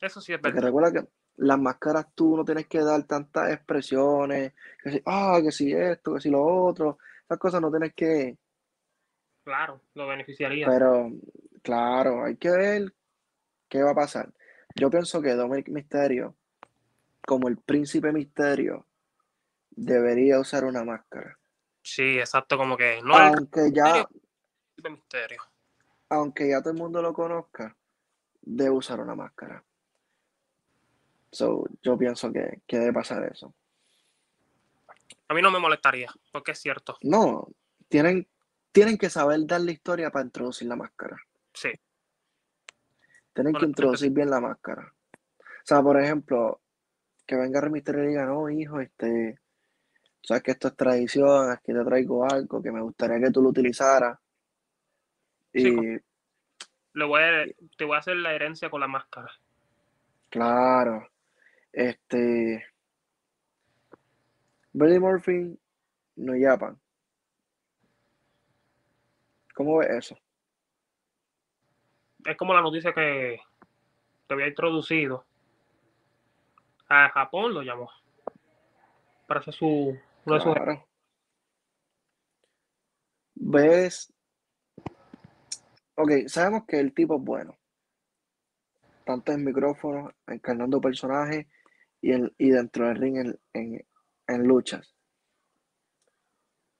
Eso 0.00 0.20
sí 0.20 0.32
es 0.32 0.40
verdad. 0.40 0.54
Porque 0.54 0.66
recuerda 0.66 0.92
que 0.92 1.08
las 1.36 1.58
máscaras 1.58 2.06
tú 2.14 2.36
no 2.36 2.44
tienes 2.44 2.66
que 2.66 2.80
dar 2.80 3.02
tantas 3.04 3.52
expresiones, 3.52 4.52
que 4.82 4.90
si, 4.90 5.02
ah, 5.06 5.40
que 5.42 5.50
si 5.50 5.72
esto, 5.72 6.14
que 6.14 6.20
si 6.20 6.30
lo 6.30 6.42
otro, 6.42 6.98
esas 7.24 7.38
cosas 7.38 7.60
no 7.60 7.70
tienes 7.70 7.94
que... 7.94 8.36
Claro, 9.44 9.80
lo 9.94 10.06
beneficiaría. 10.06 10.66
Pero, 10.66 11.10
claro, 11.62 12.24
hay 12.24 12.36
que 12.36 12.50
ver 12.50 12.94
qué 13.68 13.82
va 13.82 13.90
a 13.90 13.94
pasar. 13.94 14.32
Yo 14.74 14.90
pienso 14.90 15.20
que 15.20 15.34
Dominic 15.34 15.68
Misterio, 15.68 16.36
como 17.26 17.48
el 17.48 17.58
príncipe 17.58 18.12
misterio, 18.12 18.86
debería 19.70 20.40
usar 20.40 20.64
una 20.64 20.84
máscara. 20.84 21.38
Sí, 21.84 22.18
exacto, 22.18 22.56
como 22.56 22.78
que 22.78 23.00
no 23.02 23.14
aunque 23.14 23.70
ya 23.70 24.08
misterio. 24.90 25.42
Aunque 26.08 26.48
ya 26.48 26.60
todo 26.60 26.70
el 26.70 26.78
mundo 26.78 27.02
lo 27.02 27.12
conozca, 27.12 27.76
debe 28.40 28.70
usar 28.70 29.00
una 29.00 29.14
máscara. 29.14 29.62
So, 31.30 31.64
yo 31.82 31.98
pienso 31.98 32.32
que, 32.32 32.62
debe 32.66 32.92
pasar 32.92 33.24
eso. 33.30 33.54
A 35.28 35.34
mí 35.34 35.42
no 35.42 35.50
me 35.50 35.58
molestaría, 35.58 36.10
porque 36.32 36.52
es 36.52 36.58
cierto. 36.58 36.96
No, 37.02 37.48
tienen, 37.88 38.26
tienen 38.72 38.96
que 38.96 39.10
saber 39.10 39.46
dar 39.46 39.60
la 39.60 39.72
historia 39.72 40.10
para 40.10 40.24
introducir 40.24 40.68
la 40.68 40.76
máscara. 40.76 41.16
Sí. 41.52 41.70
Tienen 43.34 43.54
que 43.54 43.66
introducir 43.66 44.10
bien 44.10 44.30
la 44.30 44.40
máscara. 44.40 44.94
O 45.42 45.66
sea, 45.66 45.82
por 45.82 46.00
ejemplo, 46.00 46.62
que 47.26 47.36
venga 47.36 47.60
Remisterio 47.60 48.04
y 48.04 48.08
diga, 48.08 48.26
no, 48.26 48.48
hijo, 48.48 48.80
este, 48.80 49.38
sabes 50.24 50.42
que 50.42 50.52
esto 50.52 50.68
es 50.68 50.76
tradición, 50.76 51.50
aquí 51.50 51.72
te 51.72 51.84
traigo 51.84 52.24
algo 52.24 52.62
que 52.62 52.72
me 52.72 52.80
gustaría 52.80 53.20
que 53.20 53.30
tú 53.30 53.42
lo 53.42 53.50
utilizaras. 53.50 54.18
Y... 55.52 55.70
voy 56.94 57.22
a, 57.22 57.44
te 57.76 57.84
voy 57.84 57.96
a 57.96 57.98
hacer 57.98 58.16
la 58.16 58.34
herencia 58.34 58.70
con 58.70 58.80
la 58.80 58.88
máscara. 58.88 59.30
Claro. 60.30 61.06
Este. 61.72 62.64
Billy 64.72 64.98
Murphy, 64.98 65.56
no 66.16 66.32
Japan. 66.40 66.78
¿Cómo 69.54 69.78
ves 69.78 69.90
eso? 69.90 70.18
Es 72.24 72.36
como 72.36 72.54
la 72.54 72.62
noticia 72.62 72.92
que 72.92 73.40
te 74.26 74.34
había 74.34 74.48
introducido. 74.48 75.24
A 76.88 77.08
Japón 77.10 77.54
lo 77.54 77.62
llamó. 77.62 77.90
Para 79.28 79.40
hacer 79.40 79.54
su. 79.54 79.96
¿Ves? 83.34 84.12
Ok, 85.96 86.10
sabemos 86.26 86.64
que 86.66 86.80
el 86.80 86.94
tipo 86.94 87.16
es 87.16 87.22
bueno. 87.22 87.58
Tanto 89.04 89.32
en 89.32 89.44
micrófono, 89.44 90.10
encarnando 90.26 90.80
personajes 90.80 91.46
y, 92.00 92.50
dentro 92.50 92.88
del 92.88 92.96
ring 92.96 93.38
en, 93.52 94.42
luchas. 94.46 94.94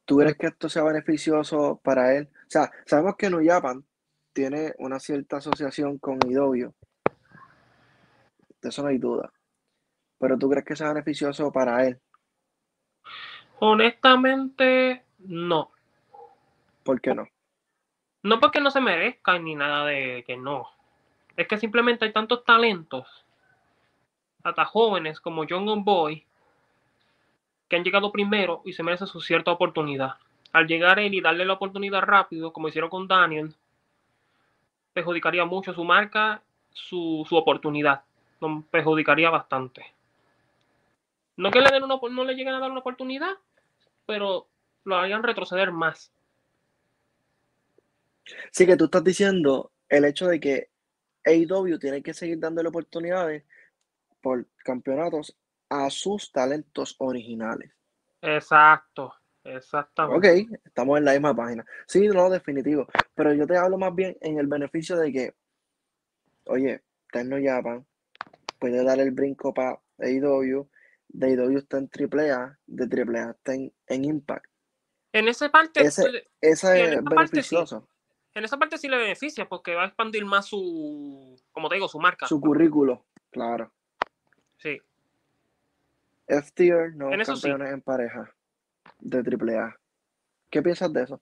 ¿Tú 0.06 0.18
crees 0.18 0.36
que 0.36 0.46
esto 0.46 0.68
sea 0.68 0.82
beneficioso 0.84 1.80
para 1.82 2.14
él? 2.16 2.30
O 2.32 2.50
sea, 2.50 2.70
sabemos 2.86 3.16
que 3.16 3.30
New 3.30 3.44
Japan 3.44 3.84
tiene 4.32 4.74
una 4.78 4.98
cierta 4.98 5.36
asociación 5.36 5.98
con 5.98 6.18
Idovio. 6.26 6.74
De 8.60 8.68
eso 8.70 8.82
no 8.82 8.88
hay 8.88 8.98
duda. 8.98 9.32
Pero 10.18 10.38
¿tú 10.38 10.48
crees 10.48 10.64
que 10.64 10.76
sea 10.76 10.88
beneficioso 10.88 11.52
para 11.52 11.86
él? 11.86 12.00
Honestamente, 13.58 15.04
no. 15.18 15.70
¿Por 16.82 17.00
qué 17.00 17.14
no? 17.14 17.28
No 18.22 18.40
porque 18.40 18.60
no 18.60 18.70
se 18.70 18.80
merezca 18.80 19.38
ni 19.38 19.54
nada 19.54 19.84
de 19.86 20.24
que 20.26 20.36
no. 20.36 20.68
Es 21.36 21.48
que 21.48 21.58
simplemente 21.58 22.04
hay 22.04 22.12
tantos 22.12 22.44
talentos 22.44 23.24
hasta 24.42 24.64
jóvenes 24.64 25.20
como 25.20 25.44
John 25.48 25.84
Boy, 25.84 26.24
que 27.68 27.76
han 27.76 27.84
llegado 27.84 28.12
primero 28.12 28.62
y 28.64 28.74
se 28.74 28.82
merecen 28.82 29.06
su 29.06 29.20
cierta 29.20 29.50
oportunidad. 29.50 30.14
Al 30.52 30.66
llegar 30.66 30.98
él 30.98 31.14
y 31.14 31.20
darle 31.20 31.44
la 31.44 31.54
oportunidad 31.54 32.02
rápido, 32.02 32.52
como 32.52 32.68
hicieron 32.68 32.90
con 32.90 33.08
Daniel, 33.08 33.54
perjudicaría 34.92 35.44
mucho 35.44 35.72
su 35.72 35.82
marca, 35.82 36.42
su, 36.70 37.24
su 37.28 37.36
oportunidad. 37.36 38.02
Lo 38.40 38.62
perjudicaría 38.70 39.30
bastante. 39.30 39.93
No 41.36 41.50
que 41.50 41.60
le 41.60 41.70
den 41.70 41.82
una, 41.82 41.98
no 42.10 42.24
le 42.24 42.34
lleguen 42.34 42.54
a 42.54 42.60
dar 42.60 42.70
una 42.70 42.80
oportunidad, 42.80 43.32
pero 44.06 44.48
lo 44.84 44.96
harían 44.96 45.22
retroceder 45.22 45.72
más. 45.72 46.12
Sí, 48.50 48.66
que 48.66 48.76
tú 48.76 48.84
estás 48.84 49.04
diciendo 49.04 49.72
el 49.88 50.04
hecho 50.04 50.26
de 50.26 50.40
que 50.40 50.70
AEW 51.24 51.78
tiene 51.78 52.02
que 52.02 52.14
seguir 52.14 52.38
dándole 52.38 52.68
oportunidades 52.68 53.44
por 54.20 54.46
campeonatos 54.58 55.36
a 55.68 55.90
sus 55.90 56.32
talentos 56.32 56.96
originales. 56.98 57.72
Exacto, 58.22 59.14
exactamente. 59.42 60.48
Ok, 60.48 60.58
estamos 60.64 60.98
en 60.98 61.04
la 61.04 61.12
misma 61.12 61.34
página. 61.34 61.64
Sí, 61.86 62.08
no, 62.08 62.30
definitivo. 62.30 62.86
Pero 63.14 63.34
yo 63.34 63.46
te 63.46 63.56
hablo 63.56 63.76
más 63.76 63.94
bien 63.94 64.16
en 64.20 64.38
el 64.38 64.46
beneficio 64.46 64.96
de 64.96 65.12
que, 65.12 65.34
oye, 66.46 66.82
Tecno 67.12 67.36
Japan 67.42 67.84
puede 68.58 68.82
dar 68.82 68.98
el 68.98 69.10
brinco 69.10 69.52
para 69.52 69.78
AEW, 69.98 70.68
de 71.14 71.28
AEW 71.28 71.58
está 71.58 71.78
en 71.78 71.88
AAA, 71.88 72.58
de 72.66 73.02
AAA 73.02 73.30
está 73.30 73.54
en, 73.54 73.72
en 73.86 74.04
Impact. 74.04 74.46
En 75.12 75.28
esa 75.28 75.48
parte, 75.48 75.80
Ese, 75.80 76.28
esa 76.40 76.76
en 76.76 76.84
es 76.86 76.92
esa 76.98 77.02
parte 77.04 77.42
sí. 77.42 77.56
en 78.34 78.44
esa 78.44 78.58
parte 78.58 78.78
sí 78.78 78.88
le 78.88 78.98
beneficia 78.98 79.48
porque 79.48 79.76
va 79.76 79.84
a 79.84 79.86
expandir 79.86 80.24
más 80.24 80.46
su, 80.46 81.40
como 81.52 81.68
te 81.68 81.76
digo, 81.76 81.86
su 81.86 82.00
marca. 82.00 82.26
Su 82.26 82.40
currículo, 82.40 83.04
claro. 83.30 83.72
Sí. 84.58 84.82
F-Tier, 86.26 86.96
no 86.96 87.12
En 87.12 87.24
sí. 87.24 87.30
campeones 87.30 87.72
en 87.72 87.80
pareja 87.80 88.34
de 88.98 89.18
AAA. 89.18 89.78
¿Qué 90.50 90.62
piensas 90.62 90.92
de 90.92 91.04
eso? 91.04 91.20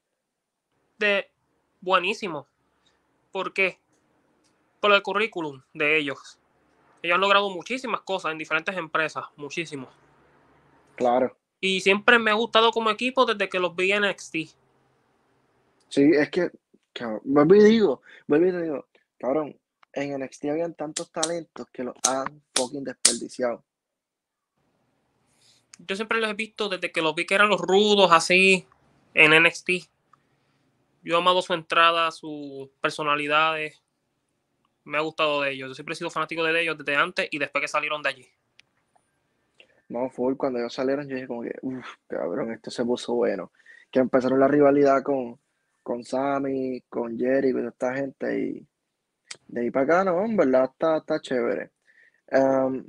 De 0.98 1.31
buenísimo. 1.83 2.46
¿Por 3.31 3.52
qué? 3.52 3.78
Por 4.81 4.92
el 4.92 5.02
currículum 5.02 5.61
de 5.74 5.98
ellos. 5.98 6.38
Ellos 7.03 7.17
han 7.17 7.21
logrado 7.21 7.51
muchísimas 7.51 8.01
cosas 8.03 8.33
en 8.33 8.38
diferentes 8.38 8.77
empresas, 8.77 9.25
muchísimo. 9.37 9.88
Claro. 10.95 11.37
Y 11.61 11.81
siempre 11.81 12.19
me 12.19 12.31
ha 12.31 12.35
gustado 12.35 12.71
como 12.71 12.91
equipo 12.91 13.27
desde 13.27 13.49
que 13.49 13.59
los 13.59 13.75
vi 13.75 13.93
en 13.93 14.03
NXT. 14.03 14.35
Sí, 15.88 16.11
es 16.15 16.31
que, 16.31 16.51
cabrón, 16.93 17.21
vuelvo 17.25 17.55
y 17.57 17.65
digo, 17.65 18.03
vuelvo 18.27 18.47
y 18.47 18.62
digo, 18.62 18.87
cabrón, 19.19 19.59
en 19.93 20.19
NXT 20.19 20.45
habían 20.47 20.75
tantos 20.75 21.11
talentos 21.11 21.67
que 21.71 21.85
los 21.85 21.95
han 22.09 22.43
fucking 22.55 22.85
desperdiciado. 22.85 23.65
Yo 25.79 25.97
siempre 25.97 26.21
los 26.21 26.31
he 26.31 26.35
visto 26.35 26.69
desde 26.69 26.93
que 26.93 27.03
los 27.03 27.15
vi 27.15 27.27
que 27.27 27.35
eran 27.35 27.49
los 27.49 27.61
rudos 27.61 28.12
así 28.12 28.67
en 29.15 29.43
NXT. 29.43 29.71
Yo 31.03 31.17
he 31.17 31.19
amado 31.19 31.43
su 31.43 31.53
entrada, 31.53 32.11
sus 32.12 32.69
personalidades. 32.81 33.82
Me 34.85 34.99
ha 34.99 35.01
gustado 35.01 35.42
de 35.42 35.53
ellos. 35.53 35.68
Yo 35.68 35.75
siempre 35.75 35.92
he 35.92 35.97
sido 35.97 36.11
fanático 36.11 36.45
de 36.45 36.61
ellos 36.61 36.77
desde 36.79 36.97
antes 36.97 37.29
y 37.31 37.38
después 37.38 37.62
que 37.62 37.68
salieron 37.68 38.03
de 38.03 38.09
allí. 38.09 38.29
No, 39.88 40.09
full, 40.11 40.37
cuando 40.37 40.59
ellos 40.59 40.73
salieron, 40.73 41.09
yo 41.09 41.14
dije 41.14 41.27
como 41.27 41.42
que, 41.42 41.55
uff, 41.61 41.97
cabrón, 42.09 42.53
esto 42.53 42.71
se 42.71 42.85
puso 42.85 43.14
bueno. 43.14 43.53
Que 43.90 44.01
empezaron 44.01 44.40
la 44.40 44.49
rivalidad 44.49 45.03
con, 45.03 45.38
con 45.83 46.03
Sammy, 46.03 46.81
con 46.88 47.18
Jerry, 47.18 47.53
con 47.53 47.68
esta 47.68 47.95
gente, 47.95 48.40
y 48.40 48.66
de 49.49 49.61
ahí 49.61 49.71
para 49.71 49.85
acá, 49.85 50.05
no, 50.05 50.25
en 50.25 50.37
verdad 50.37 50.71
está, 50.73 50.97
está 50.97 51.21
chévere. 51.21 51.73
Em, 52.29 52.87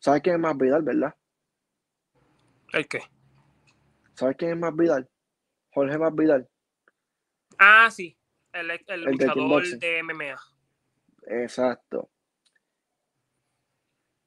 ¿sabes 0.00 0.22
quién 0.22 0.34
es 0.34 0.40
más 0.40 0.56
Vidal, 0.56 0.82
verdad? 0.82 1.14
¿El 2.72 2.88
qué? 2.88 3.00
¿Sabes 4.14 4.36
quién 4.36 4.50
es 4.52 4.58
más 4.58 4.74
Vidal? 4.74 5.08
Jorge 5.70 5.98
más 5.98 6.14
Vidal. 6.14 6.48
Ah, 7.58 7.88
sí. 7.90 8.18
El, 8.52 8.70
el 8.70 8.84
El 8.88 9.04
luchador 9.04 9.64
de 9.64 10.02
MMA. 10.02 10.36
Exacto. 11.26 12.10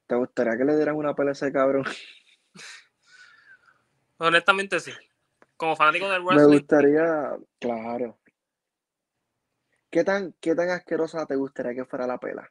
¿Te 0.06 0.14
gustaría 0.14 0.56
que 0.56 0.64
le 0.64 0.76
dieran 0.76 0.96
una 0.96 1.14
pelea 1.14 1.30
a 1.30 1.32
ese 1.32 1.52
cabrón? 1.52 1.84
Honestamente 4.18 4.80
sí. 4.80 4.92
Como 5.56 5.76
fanático 5.76 6.08
del 6.08 6.22
Me 6.22 6.28
wrestling, 6.28 6.58
gustaría, 6.58 7.36
claro. 7.58 8.18
¿Qué 9.90 10.04
tan, 10.04 10.32
qué 10.40 10.54
tan 10.54 10.70
asquerosa 10.70 11.26
te 11.26 11.36
gustaría 11.36 11.74
que 11.74 11.84
fuera 11.84 12.06
la 12.06 12.18
pela? 12.18 12.50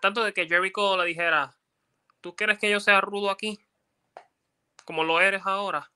tanto 0.00 0.24
de 0.24 0.32
que 0.32 0.48
Jericho 0.48 0.96
le 0.96 1.04
dijera, 1.04 1.54
¿tú 2.20 2.34
quieres 2.34 2.58
que 2.58 2.70
yo 2.70 2.80
sea 2.80 3.00
rudo 3.00 3.30
aquí? 3.30 3.60
Como 4.84 5.04
lo 5.04 5.20
eres 5.20 5.42
ahora. 5.44 5.90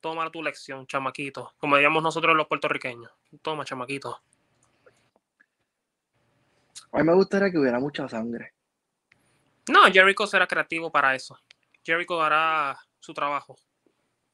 Toma 0.00 0.30
tu 0.30 0.42
lección, 0.42 0.86
chamaquito. 0.86 1.52
Como 1.58 1.76
diríamos 1.76 2.02
nosotros 2.02 2.34
los 2.36 2.46
puertorriqueños. 2.46 3.12
Toma, 3.42 3.64
chamaquito. 3.64 4.20
A 6.92 6.98
mí 6.98 7.04
me 7.04 7.14
gustaría 7.14 7.50
que 7.50 7.58
hubiera 7.58 7.78
mucha 7.78 8.08
sangre. 8.08 8.54
No, 9.68 9.84
Jericho 9.92 10.26
será 10.26 10.46
creativo 10.46 10.90
para 10.90 11.14
eso. 11.14 11.38
Jericho 11.84 12.20
hará 12.22 12.78
su 12.98 13.12
trabajo. 13.12 13.56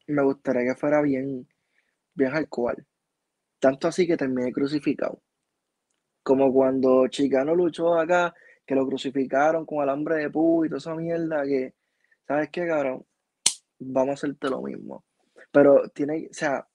Me 0.06 0.22
gustaría 0.22 0.72
que 0.72 0.78
fuera 0.78 1.00
bien, 1.00 1.48
bien 2.14 2.30
hardcore. 2.30 2.84
Tanto 3.58 3.88
así 3.88 4.06
que 4.06 4.16
terminé 4.16 4.52
crucificado. 4.52 5.22
Como 6.22 6.52
cuando 6.52 7.08
Chicano 7.08 7.54
luchó 7.54 7.98
acá, 7.98 8.34
que 8.66 8.74
lo 8.74 8.86
crucificaron 8.86 9.66
con 9.66 9.82
alambre 9.82 10.16
de 10.16 10.30
púa 10.30 10.66
y 10.66 10.68
toda 10.68 10.78
esa 10.78 10.94
mierda, 10.94 11.44
que, 11.44 11.74
¿sabes 12.26 12.50
qué, 12.50 12.66
cabrón? 12.66 13.06
Vamos 13.78 14.10
a 14.10 14.14
hacerte 14.14 14.50
lo 14.50 14.62
mismo. 14.62 15.04
Pero 15.50 15.88
tiene, 15.90 16.28
o 16.30 16.34
sea, 16.34 16.66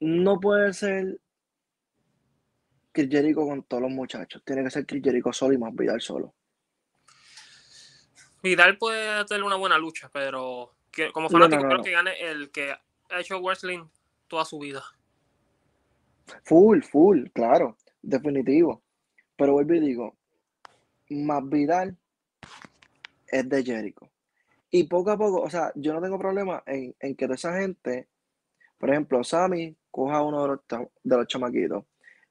no 0.00 0.38
puede 0.40 0.72
ser 0.72 1.20
Chris 2.94 3.10
Jericho 3.10 3.44
con 3.44 3.64
todos 3.64 3.82
los 3.82 3.90
muchachos. 3.90 4.40
Tiene 4.44 4.62
que 4.62 4.70
ser 4.70 4.86
Chris 4.86 5.02
Jericho 5.02 5.32
solo 5.32 5.52
y 5.52 5.58
más 5.58 5.74
Vidal 5.74 6.00
solo. 6.00 6.32
Vidal 8.40 8.78
puede 8.78 9.24
tener 9.24 9.42
una 9.42 9.56
buena 9.56 9.76
lucha, 9.78 10.08
pero 10.12 10.74
que- 10.92 11.10
como 11.10 11.28
No, 11.28 11.38
no, 11.38 11.44
fanático 11.44 11.62
no, 11.64 11.68
creo 11.70 11.82
que 11.82 11.90
gane 11.90 12.20
el 12.20 12.50
que 12.52 12.70
ha 12.72 13.20
hecho 13.20 13.40
wrestling 13.40 13.84
toda 14.28 14.44
su 14.44 14.60
vida. 14.60 14.82
Full, 16.44 16.82
full, 16.82 17.26
claro, 17.34 17.76
definitivo. 18.00 18.82
Pero 19.36 19.54
vuelvo 19.54 19.74
y 19.74 19.80
digo, 19.80 20.16
más 21.10 21.42
Vidal 21.48 21.96
es 23.26 23.48
de 23.48 23.64
Jericho. 23.64 24.08
Y 24.70 24.84
poco 24.84 25.10
a 25.10 25.18
poco, 25.18 25.40
o 25.42 25.50
sea, 25.50 25.72
yo 25.74 25.92
no 25.94 26.00
tengo 26.00 26.18
problema 26.18 26.62
en, 26.66 26.94
en 27.00 27.16
que 27.16 27.26
toda 27.26 27.34
esa 27.34 27.58
gente, 27.58 28.08
por 28.78 28.90
ejemplo, 28.90 29.24
Sammy 29.24 29.76
coja 29.90 30.22
uno 30.22 30.42
de 30.42 30.48
los, 30.48 30.60
de 31.02 31.16
los 31.16 31.26
chamaquitos, 31.26 31.84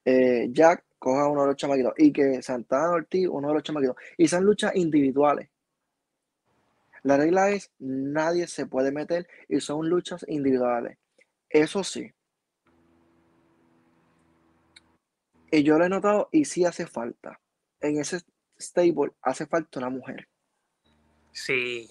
eh, 0.04 0.48
Jack 0.50 0.84
coja 0.98 1.28
uno 1.28 1.42
de 1.42 1.48
los 1.48 1.56
chamaquitos, 1.56 1.92
y 1.98 2.12
que 2.12 2.40
Santana 2.42 2.90
Ortiz 2.90 3.28
uno 3.28 3.48
de 3.48 3.54
los 3.54 3.62
chamaquitos, 3.62 3.96
y 4.16 4.26
sean 4.28 4.44
luchas 4.44 4.74
individuales. 4.74 5.48
La 7.02 7.18
regla 7.18 7.50
es, 7.50 7.70
nadie 7.78 8.46
se 8.46 8.64
puede 8.66 8.90
meter 8.90 9.28
y 9.48 9.60
son 9.60 9.88
luchas 9.90 10.24
individuales. 10.26 10.96
Eso 11.50 11.84
sí. 11.84 12.10
Y 15.50 15.62
yo 15.62 15.78
lo 15.78 15.84
he 15.84 15.88
notado 15.88 16.28
y 16.32 16.46
sí 16.46 16.64
hace 16.64 16.86
falta. 16.86 17.38
En 17.80 17.98
ese 17.98 18.22
stable 18.58 19.12
hace 19.22 19.46
falta 19.46 19.78
una 19.78 19.90
mujer. 19.90 20.28
Sí. 21.32 21.90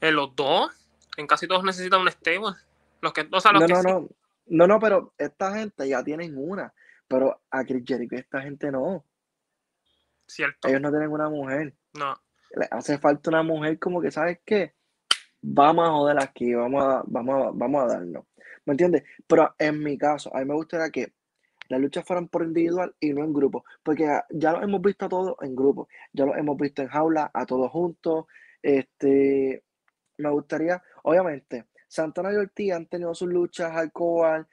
En 0.00 0.16
los 0.16 0.34
dos, 0.34 0.72
en 1.16 1.26
casi 1.26 1.46
todos 1.46 1.62
necesitan 1.64 2.00
un 2.00 2.10
stable. 2.10 2.56
Los 3.02 3.12
que, 3.12 3.28
o 3.30 3.40
sea, 3.40 3.52
los 3.52 3.60
No, 3.62 3.66
que 3.66 3.72
no, 3.74 3.80
sí- 3.82 3.86
no. 3.88 4.08
No, 4.48 4.66
no, 4.66 4.78
pero 4.80 5.12
esta 5.18 5.54
gente 5.56 5.88
ya 5.88 6.02
tienen 6.02 6.34
una. 6.38 6.72
Pero 7.08 7.42
a 7.50 7.64
Chris 7.64 7.84
Jericho 7.86 8.16
esta 8.16 8.40
gente 8.40 8.70
no. 8.70 9.04
cierto. 10.26 10.68
Ellos 10.68 10.80
no 10.80 10.90
tienen 10.90 11.10
una 11.10 11.28
mujer. 11.28 11.74
No. 11.94 12.14
Hace 12.70 12.98
falta 12.98 13.30
una 13.30 13.42
mujer 13.42 13.78
como 13.78 14.00
que, 14.00 14.10
¿sabes 14.10 14.40
qué? 14.44 14.74
Vamos 15.42 15.88
a 15.88 15.92
joder 15.92 16.22
aquí, 16.22 16.54
vamos 16.54 16.82
a, 16.82 17.02
vamos 17.06 17.46
a, 17.46 17.50
vamos 17.54 17.84
a 17.84 17.86
darnos. 17.86 18.24
¿Me 18.64 18.72
entiendes? 18.72 19.04
Pero 19.26 19.54
en 19.58 19.82
mi 19.82 19.96
caso, 19.96 20.34
a 20.34 20.40
mí 20.40 20.44
me 20.44 20.54
gustaría 20.54 20.90
que 20.90 21.12
las 21.68 21.80
luchas 21.80 22.04
fueran 22.04 22.28
por 22.28 22.42
individual 22.42 22.94
y 23.00 23.12
no 23.12 23.24
en 23.24 23.32
grupo. 23.32 23.64
Porque 23.82 24.08
ya 24.30 24.52
lo 24.52 24.62
hemos 24.62 24.80
visto 24.82 25.06
a 25.06 25.08
todos 25.08 25.36
en 25.40 25.54
grupo. 25.54 25.88
Ya 26.12 26.26
lo 26.26 26.34
hemos 26.36 26.56
visto 26.56 26.82
en 26.82 26.88
jaula, 26.88 27.30
a 27.32 27.46
todos 27.46 27.70
juntos. 27.70 28.26
Este, 28.62 29.62
me 30.18 30.30
gustaría, 30.30 30.82
obviamente, 31.02 31.66
Santana 31.88 32.32
y 32.32 32.36
Ortiz 32.36 32.72
han 32.72 32.86
tenido 32.86 33.14
sus 33.14 33.28
luchas 33.28 33.72
alcohol, 33.72 34.46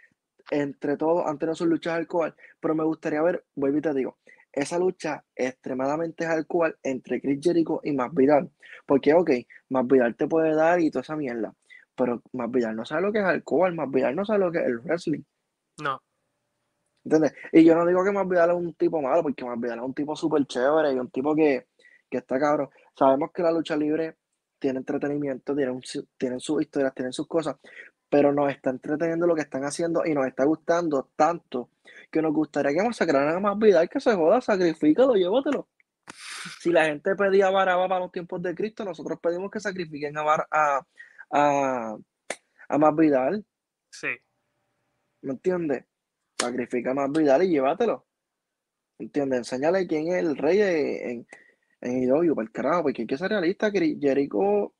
entre 0.51 0.97
todos 0.97 1.25
han 1.25 1.37
tenido 1.37 1.55
sus 1.55 1.67
luchas 1.67 1.93
alcohol, 1.93 2.35
pero 2.59 2.75
me 2.75 2.83
gustaría 2.83 3.21
ver, 3.21 3.45
vuelvo 3.55 3.77
y 3.77 3.81
te 3.81 3.93
digo, 3.93 4.17
esa 4.51 4.77
lucha 4.77 5.23
extremadamente 5.35 6.25
alcohol 6.25 6.77
entre 6.83 7.19
Chris 7.19 7.39
Jericho 7.41 7.81
y 7.83 7.91
Masvidal. 7.91 8.51
Porque, 8.85 9.13
ok, 9.13 9.31
Masvidal 9.69 10.15
te 10.15 10.27
puede 10.27 10.55
dar 10.55 10.79
y 10.79 10.91
toda 10.91 11.01
esa 11.01 11.15
mierda, 11.15 11.53
pero 11.95 12.21
Masvidal 12.33 12.75
no 12.75 12.85
sabe 12.85 13.01
lo 13.01 13.11
que 13.11 13.19
es 13.19 13.25
alcohol, 13.25 13.73
Masvidal 13.73 14.15
no 14.15 14.25
sabe 14.25 14.39
lo 14.39 14.51
que 14.51 14.59
es 14.59 14.65
el 14.65 14.79
wrestling. 14.79 15.23
No. 15.81 15.99
¿Entiendes? 17.03 17.33
Y 17.51 17.65
yo 17.65 17.75
no 17.75 17.85
digo 17.85 18.03
que 18.03 18.11
Masvidal 18.11 18.51
es 18.51 18.55
un 18.55 18.73
tipo 18.75 19.01
malo, 19.01 19.23
porque 19.23 19.43
Masvidal 19.43 19.79
es 19.79 19.85
un 19.85 19.93
tipo 19.93 20.15
súper 20.15 20.45
chévere 20.45 20.93
y 20.93 20.99
un 20.99 21.09
tipo 21.09 21.35
que, 21.35 21.67
que 22.09 22.17
está 22.19 22.39
cabrón. 22.39 22.69
Sabemos 22.97 23.31
que 23.33 23.41
la 23.41 23.51
lucha 23.51 23.75
libre 23.75 24.17
tiene 24.59 24.79
entretenimiento, 24.79 25.53
tienen, 25.55 25.81
tienen 26.17 26.39
sus 26.39 26.61
historias, 26.61 26.93
tienen 26.93 27.11
sus 27.11 27.27
cosas, 27.27 27.57
pero 28.13 28.31
nos 28.31 28.51
está 28.51 28.69
entreteniendo 28.69 29.25
lo 29.25 29.33
que 29.33 29.41
están 29.41 29.63
haciendo 29.63 30.05
y 30.05 30.13
nos 30.13 30.27
está 30.27 30.45
gustando 30.45 31.09
tanto 31.15 31.71
que 32.11 32.21
nos 32.21 32.31
gustaría 32.31 32.71
que 32.71 32.87
masacraran 32.87 33.37
a 33.37 33.39
más 33.39 33.57
vida 33.57 33.83
y 33.83 33.87
que 33.87 33.99
se 33.99 34.13
joda, 34.13 34.39
sacrifícalo, 34.39 35.15
llévatelo. 35.15 35.67
Si 36.59 36.71
la 36.71 36.85
gente 36.85 37.15
pedía 37.15 37.47
a 37.47 37.49
Baraba 37.49 37.87
para 37.87 38.01
los 38.01 38.11
tiempos 38.11 38.39
de 38.43 38.53
Cristo, 38.53 38.85
nosotros 38.85 39.19
pedimos 39.19 39.49
que 39.49 39.59
sacrifiquen 39.59 40.15
a, 40.15 40.21
a, 40.51 40.85
a, 41.31 41.97
a 42.69 42.77
Más 42.77 42.95
Vidal. 42.95 43.43
Sí. 43.89 44.09
¿Me 45.23 45.31
entiendes? 45.31 45.83
Sacrifica 46.37 46.91
a 46.91 46.93
Más 46.93 47.11
Vidal 47.11 47.41
y 47.41 47.49
llévatelo. 47.49 48.05
¿Me 48.99 49.05
entiendes? 49.05 49.39
Enséñale 49.39 49.87
quién 49.87 50.09
es 50.09 50.23
el 50.23 50.37
rey 50.37 50.61
en, 50.61 51.27
en 51.81 52.35
para 52.35 52.43
el 52.43 52.51
carajo, 52.51 52.83
porque 52.83 53.01
hay 53.01 53.07
que 53.07 53.17
ser 53.17 53.29
realista 53.29 53.71
que 53.71 53.97
Jericho. 53.99 54.71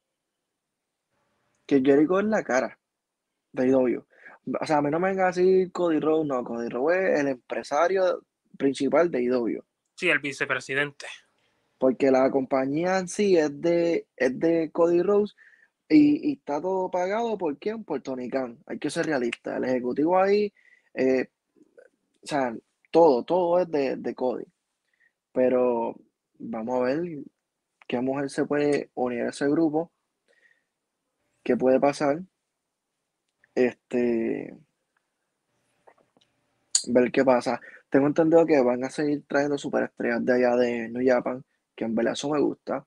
Que 1.66 1.82
Jericho 1.82 2.20
es 2.20 2.26
la 2.26 2.44
cara 2.44 2.78
de 3.54 3.68
Idoio. 3.68 4.08
O 4.60 4.66
sea, 4.66 4.78
a 4.78 4.82
mí 4.82 4.90
no 4.92 5.00
me 5.00 5.10
venga 5.10 5.30
así 5.30 5.70
Cody 5.72 6.00
Rhodes, 6.00 6.28
no. 6.28 6.44
Cody 6.44 6.68
Rhodes 6.68 7.14
es 7.14 7.20
el 7.22 7.28
empresario 7.30 8.26
principal 8.58 9.10
de 9.10 9.24
Idoio. 9.24 9.66
Sí, 9.96 10.10
el 10.10 10.20
vicepresidente. 10.20 11.06
Porque 11.78 12.12
la 12.12 12.30
compañía 12.30 12.98
en 12.98 13.08
sí 13.08 13.38
es 13.38 13.62
de, 13.62 14.08
es 14.18 14.38
de 14.40 14.70
Cody 14.72 15.02
Rhodes 15.02 15.36
y, 15.90 16.34
está 16.34 16.62
todo 16.62 16.90
pagado 16.90 17.38
por 17.38 17.58
quién? 17.58 17.84
Por 17.84 18.02
Tony 18.02 18.30
Khan. 18.30 18.60
Hay 18.66 18.80
que 18.80 18.90
ser 18.90 19.06
realista. 19.06 19.58
El 19.58 19.66
ejecutivo 19.66 20.20
ahí, 20.20 20.54
eh, 20.94 21.30
o 22.24 22.28
sea, 22.28 22.56
todo, 22.92 23.24
todo 23.24 23.60
es 23.60 23.72
de, 23.72 23.98
de 23.98 24.16
Cody. 24.16 24.46
Pero 25.32 25.96
vamos 26.40 26.82
a 26.82 26.84
ver 26.84 27.24
qué 27.88 28.02
mujer 28.02 28.30
se 28.30 28.46
puede 28.46 28.92
unir 28.96 29.24
a 29.24 29.30
ese 29.30 29.48
grupo, 29.48 29.92
qué 31.44 31.56
puede 31.58 31.80
pasar. 31.80 32.22
Este, 33.56 34.56
ver 36.88 37.12
qué 37.12 37.24
pasa. 37.24 37.60
Tengo 37.90 38.08
entendido 38.08 38.46
que 38.46 38.60
van 38.62 38.84
a 38.84 38.90
seguir 38.90 39.24
trayendo 39.28 39.58
superestrellas 39.58 40.26
de 40.26 40.34
allá 40.34 40.56
de 40.56 40.90
New 40.90 41.06
Japan, 41.06 41.44
que 41.76 41.86
en 41.86 41.96
verdad 41.96 42.14
eso 42.14 42.30
me 42.30 42.40
gusta. 42.40 42.86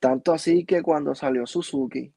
Tanto 0.00 0.32
así 0.32 0.64
que 0.64 0.82
cuando 0.82 1.14
salió 1.14 1.46
Suzuki, 1.46 2.12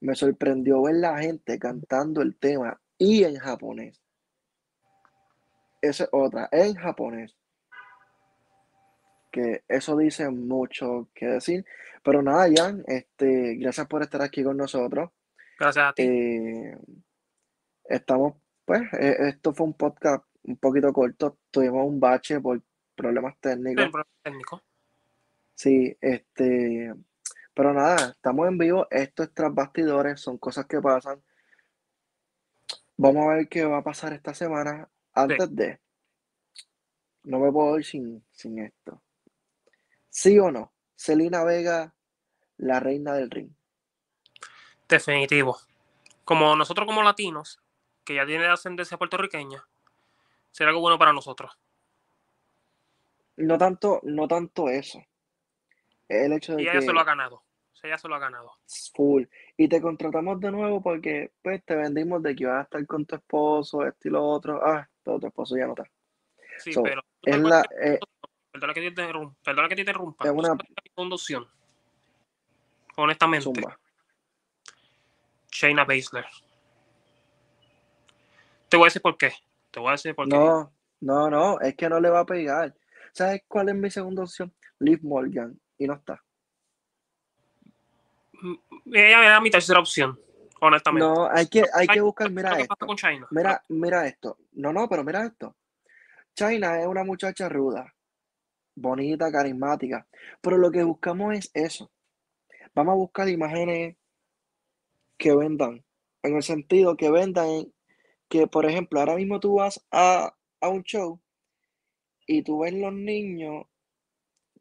me 0.00 0.14
sorprendió 0.14 0.82
ver 0.82 0.96
la 0.96 1.18
gente 1.18 1.58
cantando 1.58 2.22
el 2.22 2.36
tema 2.36 2.80
y 2.98 3.24
en 3.24 3.36
japonés. 3.36 4.00
Esa 5.80 6.04
es 6.04 6.10
otra, 6.12 6.48
en 6.52 6.74
japonés. 6.74 7.36
Que 9.30 9.62
eso 9.68 9.96
dice 9.96 10.28
mucho 10.28 11.08
que 11.14 11.26
decir. 11.26 11.64
Pero 12.02 12.22
nada, 12.22 12.48
Jan, 12.54 12.82
este, 12.86 13.54
gracias 13.54 13.86
por 13.86 14.02
estar 14.02 14.22
aquí 14.22 14.42
con 14.42 14.56
nosotros. 14.56 15.10
Gracias 15.60 15.84
a 15.84 15.92
ti. 15.92 16.02
Eh, 16.04 16.78
estamos, 17.84 18.34
pues, 18.64 18.80
eh, 18.94 19.28
esto 19.28 19.52
fue 19.52 19.66
un 19.66 19.74
podcast 19.74 20.24
un 20.44 20.56
poquito 20.56 20.90
corto. 20.90 21.36
Tuvimos 21.50 21.86
un 21.86 22.00
bache 22.00 22.40
por 22.40 22.62
problemas 22.94 23.38
técnicos. 23.40 23.84
Sí, 23.84 23.90
problemas 23.90 24.22
técnicos. 24.22 24.62
Sí, 25.54 25.98
este, 26.00 26.94
pero 27.52 27.74
nada, 27.74 28.12
estamos 28.12 28.48
en 28.48 28.56
vivo. 28.56 28.86
Esto 28.90 29.22
es 29.22 29.34
tras 29.34 29.54
bastidores, 29.54 30.18
son 30.18 30.38
cosas 30.38 30.64
que 30.64 30.80
pasan. 30.80 31.22
Vamos 32.96 33.26
a 33.26 33.34
ver 33.34 33.48
qué 33.50 33.66
va 33.66 33.78
a 33.78 33.84
pasar 33.84 34.14
esta 34.14 34.32
semana. 34.32 34.88
Antes 35.12 35.54
de, 35.54 35.78
no 37.24 37.38
me 37.38 37.52
puedo 37.52 37.78
ir 37.78 37.84
sin, 37.84 38.24
sin 38.30 38.60
esto. 38.60 39.02
¿Sí 40.08 40.38
o 40.38 40.50
no? 40.50 40.72
Celina 40.96 41.44
Vega, 41.44 41.94
la 42.56 42.80
reina 42.80 43.12
del 43.12 43.30
ring. 43.30 43.50
Definitivo. 44.90 45.56
Como 46.24 46.56
nosotros 46.56 46.86
como 46.86 47.02
latinos, 47.02 47.60
que 48.04 48.14
ya 48.16 48.26
tiene 48.26 48.46
ascendencia 48.46 48.98
puertorriqueña, 48.98 49.64
será 50.50 50.70
algo 50.70 50.80
bueno 50.80 50.98
para 50.98 51.12
nosotros. 51.12 51.56
No 53.36 53.56
tanto, 53.56 54.00
no 54.02 54.28
tanto 54.28 54.68
eso. 54.68 55.02
El 56.08 56.32
hecho 56.32 56.56
de 56.56 56.64
y 56.64 56.68
ella 56.68 56.82
se 56.82 56.92
lo 56.92 57.00
ha 57.00 57.04
ganado. 57.04 57.42
Ella 57.82 57.96
se 57.96 58.08
lo 58.08 58.14
ha 58.14 58.18
ganado. 58.18 58.52
Full. 58.94 59.24
Y 59.56 59.68
te 59.68 59.80
contratamos 59.80 60.38
de 60.40 60.50
nuevo 60.50 60.82
porque 60.82 61.32
pues 61.40 61.64
te 61.64 61.74
vendimos 61.76 62.22
de 62.22 62.34
que 62.36 62.42
ibas 62.42 62.58
a 62.58 62.62
estar 62.62 62.86
con 62.86 63.06
tu 63.06 63.14
esposo, 63.14 63.86
esto 63.86 64.08
y 64.08 64.10
lo 64.10 64.22
otro. 64.22 64.60
Ah, 64.62 64.86
todo 65.02 65.20
tu 65.20 65.26
esposo 65.28 65.56
ya 65.56 65.66
no 65.66 65.72
está. 65.72 65.90
Sí, 66.58 66.72
pero 66.82 67.02
es 67.22 67.38
la, 67.38 67.62
eh, 67.82 67.98
perdona 68.52 68.74
que 68.74 68.80
te 68.80 68.86
interrumpa, 68.88 69.36
perdona 69.42 69.68
que 69.68 69.76
te 69.76 69.80
interrumpa. 69.80 70.24
Es 70.24 70.30
una 70.30 70.58
conducción. 70.94 71.48
Honestamente. 72.96 73.44
Zumba. 73.44 73.78
Shayna 75.50 75.84
Baszler. 75.84 76.26
Te 78.68 78.76
voy 78.76 78.84
a 78.84 78.86
decir 78.86 79.02
por 79.02 79.16
qué. 79.16 79.32
Te 79.70 79.80
voy 79.80 79.88
a 79.88 79.92
decir 79.92 80.14
por 80.14 80.28
qué. 80.28 80.36
No, 80.36 80.72
no, 81.00 81.30
no, 81.30 81.60
es 81.60 81.74
que 81.76 81.88
no 81.88 82.00
le 82.00 82.10
va 82.10 82.20
a 82.20 82.26
pegar. 82.26 82.74
¿Sabes 83.12 83.42
cuál 83.48 83.68
es 83.70 83.74
mi 83.74 83.90
segunda 83.90 84.22
opción? 84.22 84.54
Liv 84.78 85.00
Morgan. 85.02 85.58
Y 85.76 85.86
no 85.86 85.94
está. 85.94 86.22
Mm, 88.40 88.54
ella 88.94 89.26
era 89.26 89.40
mi 89.40 89.50
tercera 89.50 89.80
opción, 89.80 90.18
honestamente. 90.60 91.06
No, 91.06 91.28
hay 91.30 91.46
que, 91.48 91.64
hay 91.74 91.86
que 91.86 92.00
buscar, 92.00 92.30
mira 92.30 92.54
¿Qué 92.54 92.62
esto. 92.62 92.76
pasa 92.76 92.86
con 92.86 92.96
China? 92.96 93.26
Mira, 93.30 93.62
mira 93.68 94.06
esto. 94.06 94.38
No, 94.52 94.72
no, 94.72 94.88
pero 94.88 95.04
mira 95.04 95.24
esto. 95.24 95.56
China 96.34 96.80
es 96.80 96.86
una 96.86 97.04
muchacha 97.04 97.48
ruda, 97.48 97.92
bonita, 98.74 99.30
carismática. 99.32 100.06
Pero 100.40 100.58
lo 100.58 100.70
que 100.70 100.82
buscamos 100.84 101.34
es 101.34 101.50
eso. 101.54 101.90
Vamos 102.74 102.92
a 102.92 102.96
buscar 102.96 103.28
imágenes 103.28 103.96
que 105.20 105.34
vendan. 105.36 105.84
En 106.24 106.36
el 106.36 106.42
sentido 106.42 106.96
que 106.96 107.10
vendan 107.12 107.72
que, 108.30 108.46
por 108.48 108.66
ejemplo, 108.66 109.00
ahora 109.00 109.16
mismo 109.16 109.40
tú 109.40 109.56
vas 109.56 109.86
a, 109.92 110.34
a 110.60 110.68
un 110.70 110.82
show 110.84 111.20
y 112.26 112.42
tú 112.42 112.60
ves 112.60 112.72
los 112.72 112.94
niños, 112.94 113.66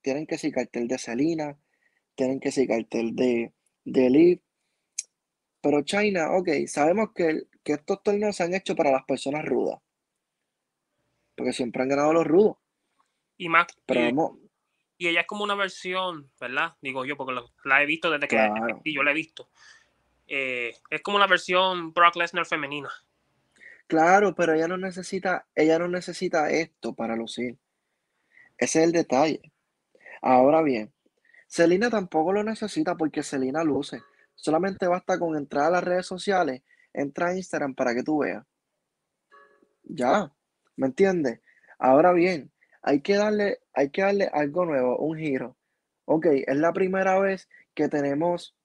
tienen 0.02 0.28
que 0.28 0.38
ser 0.38 0.52
cartel 0.54 0.88
de 0.90 0.98
Selena, 0.98 1.58
tienen 2.16 2.40
que 2.40 2.52
ser 2.52 2.68
cartel 2.68 3.16
de, 3.16 3.54
de. 3.86 4.42
Pero 5.62 5.84
China, 5.84 6.32
ok, 6.38 6.50
sabemos 6.68 7.12
que, 7.16 7.44
que 7.64 7.74
estos 7.74 8.04
torneos 8.04 8.36
se 8.36 8.44
han 8.44 8.54
hecho 8.54 8.76
para 8.76 8.92
las 8.92 9.06
personas 9.06 9.46
rudas. 9.46 9.80
Porque 11.36 11.54
siempre 11.54 11.82
han 11.82 11.90
ganado 11.90 12.14
los 12.14 12.28
rudos. 12.28 12.58
Y 13.38 13.50
más. 13.50 13.68
Pero 13.86 14.02
y, 14.02 14.06
vamos, 14.06 14.38
y 14.98 15.08
ella 15.08 15.22
es 15.22 15.28
como 15.28 15.44
una 15.44 15.56
versión, 15.56 16.32
¿verdad? 16.40 16.78
Digo 16.82 17.06
yo, 17.06 17.18
porque 17.18 17.34
lo- 17.34 17.52
la 17.64 17.82
he 17.82 17.86
visto 17.86 18.10
desde 18.12 18.28
que 18.28 18.36
Claro. 18.36 18.82
yo 18.86 19.04
la 19.04 19.12
he 19.12 19.16
visto. 19.16 19.50
Eh, 20.30 20.76
es 20.92 21.02
como 21.02 21.18
una 21.18 21.28
versión 21.28 21.92
Brock 21.92 22.16
Lesnar 22.16 22.46
femenina. 22.46 22.90
claro, 23.88 24.36
pero 24.36 24.54
ella 24.54 24.68
no 24.68 24.78
necesita, 24.78 25.48
ella 25.56 25.80
no 25.80 25.88
necesita 25.88 26.52
esto 26.52 26.94
para 26.94 27.16
lucir. 27.16 27.58
Ese 28.58 28.80
es 28.80 28.86
el 28.86 28.92
detalle. 28.92 29.52
Ahora 30.22 30.62
bien, 30.62 30.94
Selena 31.48 31.90
tampoco 31.90 32.32
lo 32.32 32.44
necesita 32.44 32.96
porque 32.96 33.24
Selena 33.24 33.64
luce. 33.64 34.04
Solamente 34.36 34.88
basta 34.88 35.18
con 35.18 35.36
entrar 35.36 35.66
a 35.66 35.72
las 35.72 35.84
redes 35.84 36.06
sociales, 36.06 36.62
entra 36.94 37.30
a 37.30 37.36
Instagram 37.36 37.74
para 37.74 37.96
que 37.96 38.04
tú 38.04 38.20
veas. 38.20 38.46
Ya, 39.84 40.32
¿me 40.76 40.88
entiendes? 40.88 41.42
Ahora 41.80 42.12
bien, 42.14 42.52
hay 42.84 43.02
que 43.02 43.16
darle, 43.16 43.60
hay 43.74 43.90
que 43.90 44.04
darle 44.04 44.30
algo 44.32 44.66
nuevo, 44.66 44.98
un 44.98 45.18
giro. 45.18 45.58
Ok, 46.06 46.28
es 46.28 46.58
la 46.58 46.72
primera 46.72 47.20
vez 47.20 47.50
que 47.74 47.90
tenemos 47.90 48.56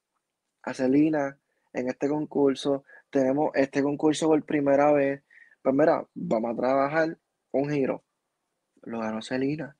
a 0.63 0.75
Selena 0.75 1.39
en 1.75 1.89
este 1.89 2.09
concurso. 2.09 2.85
Tenemos 3.11 3.51
este 3.55 3.83
concurso 3.83 4.29
por 4.29 4.43
primera 4.45 4.93
vez. 4.93 5.23
Pues 5.63 5.75
mira, 5.75 6.07
vamos 6.15 6.53
a 6.53 6.57
trabajar 6.57 7.19
un 7.53 7.71
giro. 7.71 8.05
Lo 8.83 9.01
ganó 9.01 9.21
Selena. 9.23 9.77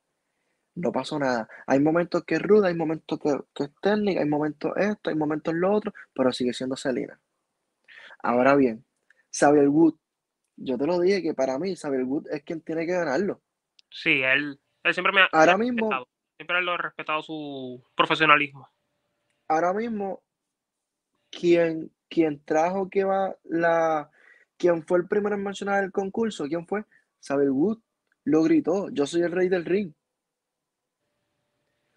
No 0.77 0.91
pasó 0.93 1.19
nada. 1.19 1.49
Hay 1.67 1.79
momentos 1.81 2.25
que 2.25 2.35
es 2.37 2.43
ruda, 2.43 2.69
hay 2.69 2.75
momentos 2.75 3.19
que, 3.21 3.31
que 3.55 3.65
es 3.65 3.71
técnica, 3.81 4.21
hay 4.21 4.29
momentos 4.29 4.73
esto, 4.77 5.11
hay 5.11 5.17
momentos 5.17 5.55
lo 5.55 5.73
otro, 5.73 5.93
pero 6.13 6.33
sigue 6.33 6.53
siendo 6.53 6.77
Selena. 6.77 7.21
Ahora 8.23 8.57
bien, 8.57 8.85
Xavier 9.33 9.69
Wood, 9.69 9.95
yo 10.57 10.79
te 10.79 10.87
lo 10.87 10.99
dije 11.01 11.23
que 11.23 11.35
para 11.35 11.59
mí 11.59 11.77
Xavier 11.77 12.05
Wood 12.05 12.27
es 12.31 12.43
quien 12.43 12.61
tiene 12.63 12.87
que 12.87 12.93
ganarlo. 12.93 13.41
Sí, 13.91 14.23
él, 14.23 14.59
él 14.83 14.95
siempre 14.95 15.13
me 15.13 15.21
ha 15.23 15.29
Ahora 15.33 15.57
mismo- 15.57 15.83
respetado. 15.91 16.09
Siempre 16.37 16.63
lo 16.63 16.75
he 16.75 16.79
respetado 16.79 17.23
su 17.23 17.85
profesionalismo. 17.95 18.69
Ahora 19.47 19.73
mismo, 19.73 20.25
quien, 21.39 21.91
trajo 22.45 22.89
que 22.91 23.05
va 23.05 23.37
la. 23.45 24.11
quien 24.57 24.87
fue 24.87 24.99
el 24.99 25.09
primero 25.09 25.35
en 25.37 25.43
mencionar 25.45 25.85
el 25.85 25.93
concurso, 25.93 26.47
¿quién 26.47 26.67
fue? 26.67 26.85
Xavier 27.27 27.51
Wood 27.51 27.81
lo 28.25 28.43
gritó. 28.43 28.89
Yo 28.91 29.07
soy 29.07 29.23
el 29.23 29.33
rey 29.33 29.49
del 29.49 29.65
ring. 29.65 29.93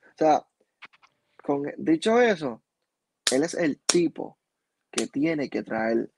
O 0.03 0.17
sea, 0.17 0.45
con, 1.43 1.63
dicho 1.77 2.21
eso, 2.21 2.63
él 3.31 3.43
es 3.43 3.53
el 3.55 3.79
tipo 3.81 4.39
que 4.91 5.07
tiene 5.07 5.49
que 5.49 5.63
traer 5.63 6.11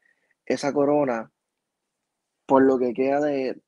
esa 0.46 0.74
corona 0.74 1.32
por 2.46 2.64
lo 2.64 2.78
que 2.78 2.94
queda 2.94 3.22
de, 3.22 3.62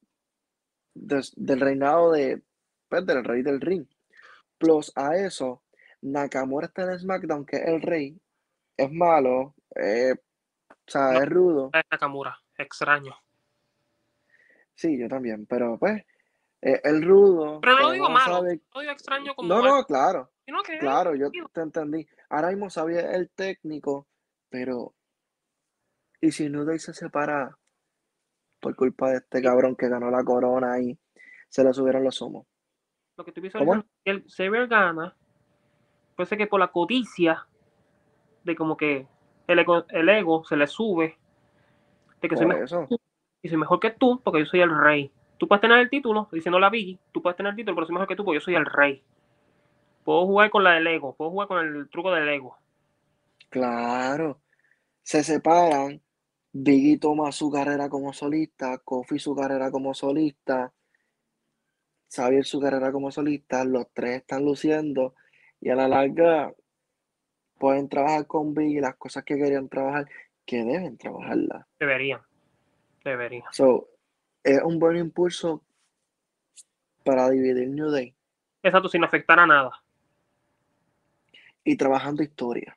de- 0.94 1.30
del 1.36 1.60
reinado 1.60 2.12
de, 2.12 2.42
pues, 2.90 3.06
del 3.06 3.24
rey 3.24 3.42
del 3.44 3.62
ring. 3.62 3.86
Plus 4.60 4.94
a 4.96 5.18
eso, 5.18 5.64
Nakamura 6.02 6.68
está 6.68 6.84
en 6.84 7.00
SmackDown, 7.00 7.46
que 7.46 7.58
es 7.58 7.68
el 7.68 7.82
rey, 7.82 8.21
es 8.84 8.92
malo, 8.92 9.56
eh, 9.76 10.14
o 10.70 10.76
sea, 10.92 11.12
No. 11.14 11.22
es 11.22 11.30
rudo. 11.30 11.70
Es 11.74 11.84
Nakamura, 11.92 12.38
extraño. 12.58 13.16
Sí, 14.74 14.98
yo 14.98 15.08
también, 15.08 15.46
pero 15.46 15.78
pues, 15.78 16.04
eh, 16.62 16.82
el 16.84 17.04
rudo. 17.04 17.60
Pero 17.62 17.80
no 17.80 17.92
digo 17.92 18.08
no 18.08 18.14
malo, 18.14 18.36
sabe- 18.38 18.62
no 18.74 18.82
digo 18.82 18.92
extraño 18.94 19.36
como 19.36 19.48
No, 19.50 19.62
no, 19.62 19.84
claro, 19.86 20.32
que 20.66 20.78
claro, 20.80 21.16
yo 21.16 21.30
te 21.54 21.62
entendí. 21.62 22.08
Ahora 22.30 22.50
mismo 22.50 22.70
sabía 22.70 23.12
el 23.12 23.30
técnico, 23.30 24.08
pero. 24.50 24.94
¿Y 26.20 26.32
si 26.32 26.50
New 26.50 26.66
Day 26.66 26.78
se 26.78 26.94
separa 26.94 27.58
por 28.60 28.76
culpa 28.76 29.10
de 29.10 29.18
este 29.18 29.42
cabrón 29.42 29.76
que 29.76 29.90
ganó 29.90 30.12
la 30.12 30.24
corona 30.24 30.80
y 30.80 30.98
se 31.50 31.64
le 31.64 31.74
subieron 31.74 32.04
los 32.04 32.22
humos? 32.22 32.46
lo 33.18 33.26
que 33.26 33.40
visualizando 33.40 33.86
es 33.86 34.02
que 34.04 34.12
el 34.12 34.24
Xavier 34.28 34.68
gana, 34.68 35.16
puede 36.16 36.28
ser 36.28 36.38
que 36.40 36.48
por 36.48 36.60
la 36.60 36.72
codicia 36.72 37.46
de 38.44 38.56
como 38.56 38.78
que 38.78 39.08
el 39.48 39.60
ego, 39.60 39.86
el 39.90 40.10
ego 40.10 40.44
se 40.46 40.58
le 40.58 40.68
sube, 40.68 41.18
de 42.22 42.30
que 42.30 42.38
soy 42.38 42.46
mejor, 42.46 42.64
eso. 42.64 42.88
y 43.42 43.50
soy 43.50 43.58
mejor 43.58 43.80
que 43.80 43.92
tú 43.92 44.22
porque 44.24 44.40
yo 44.40 44.46
soy 44.46 44.62
el 44.62 44.76
rey. 44.76 45.12
Tú 45.38 45.48
puedes 45.48 45.62
tener 45.62 45.80
el 45.80 45.90
título, 45.90 46.30
diciendo 46.32 46.60
la 46.60 46.70
Biggie, 46.70 47.00
tú 47.12 47.22
puedes 47.22 47.36
tener 47.36 47.52
el 47.52 47.56
título, 47.56 47.76
pero 47.76 47.88
soy 47.88 47.94
mejor 47.94 48.08
que 48.08 48.16
tú 48.16 48.24
porque 48.24 48.40
yo 48.40 48.46
soy 48.46 48.56
el 48.56 48.66
rey. 48.66 49.04
Puedo 50.04 50.26
jugar 50.26 50.50
con 50.50 50.64
la 50.64 50.74
del 50.74 50.88
ego, 50.88 51.16
puedo 51.16 51.32
jugar 51.32 51.48
con 51.48 51.66
el 51.66 51.90
truco 51.90 52.12
del 52.12 52.30
ego. 52.30 52.58
Claro. 53.50 54.40
Se 55.04 55.24
separan. 55.24 56.02
Biggie 56.54 57.00
toma 57.00 57.32
su 57.32 57.50
carrera 57.50 57.90
como 57.90 58.12
solista, 58.12 58.78
Kofi 58.80 59.20
su 59.20 59.34
carrera 59.36 59.72
como 59.72 59.94
solista, 59.94 60.74
Xavier 62.14 62.44
su 62.44 62.60
carrera 62.60 62.92
como 62.92 63.10
solista, 63.10 63.64
los 63.64 63.88
tres 63.94 64.18
están 64.18 64.44
luciendo 64.44 65.16
y 65.62 65.70
a 65.70 65.76
la 65.76 65.88
larga 65.88 66.54
pueden 67.62 67.88
trabajar 67.88 68.26
con 68.26 68.56
Biggie 68.56 68.82
las 68.82 68.96
cosas 68.96 69.24
que 69.24 69.38
querían 69.38 69.70
trabajar, 69.70 70.10
que 70.48 70.64
deben 70.64 70.98
trabajarlas. 70.98 71.68
Deberían, 71.80 72.20
deberían. 73.06 73.44
So, 73.52 73.88
es 74.44 74.60
un 74.64 74.80
buen 74.80 74.98
impulso 74.98 75.62
para 77.04 77.30
dividir 77.30 77.70
New 77.70 77.92
Day 77.92 78.16
Exacto, 78.64 78.90
sin 78.90 79.04
afectar 79.04 79.40
a 79.40 79.46
nada. 79.46 79.72
y 81.64 81.78
trabajando 81.78 82.24
historia. 82.24 82.76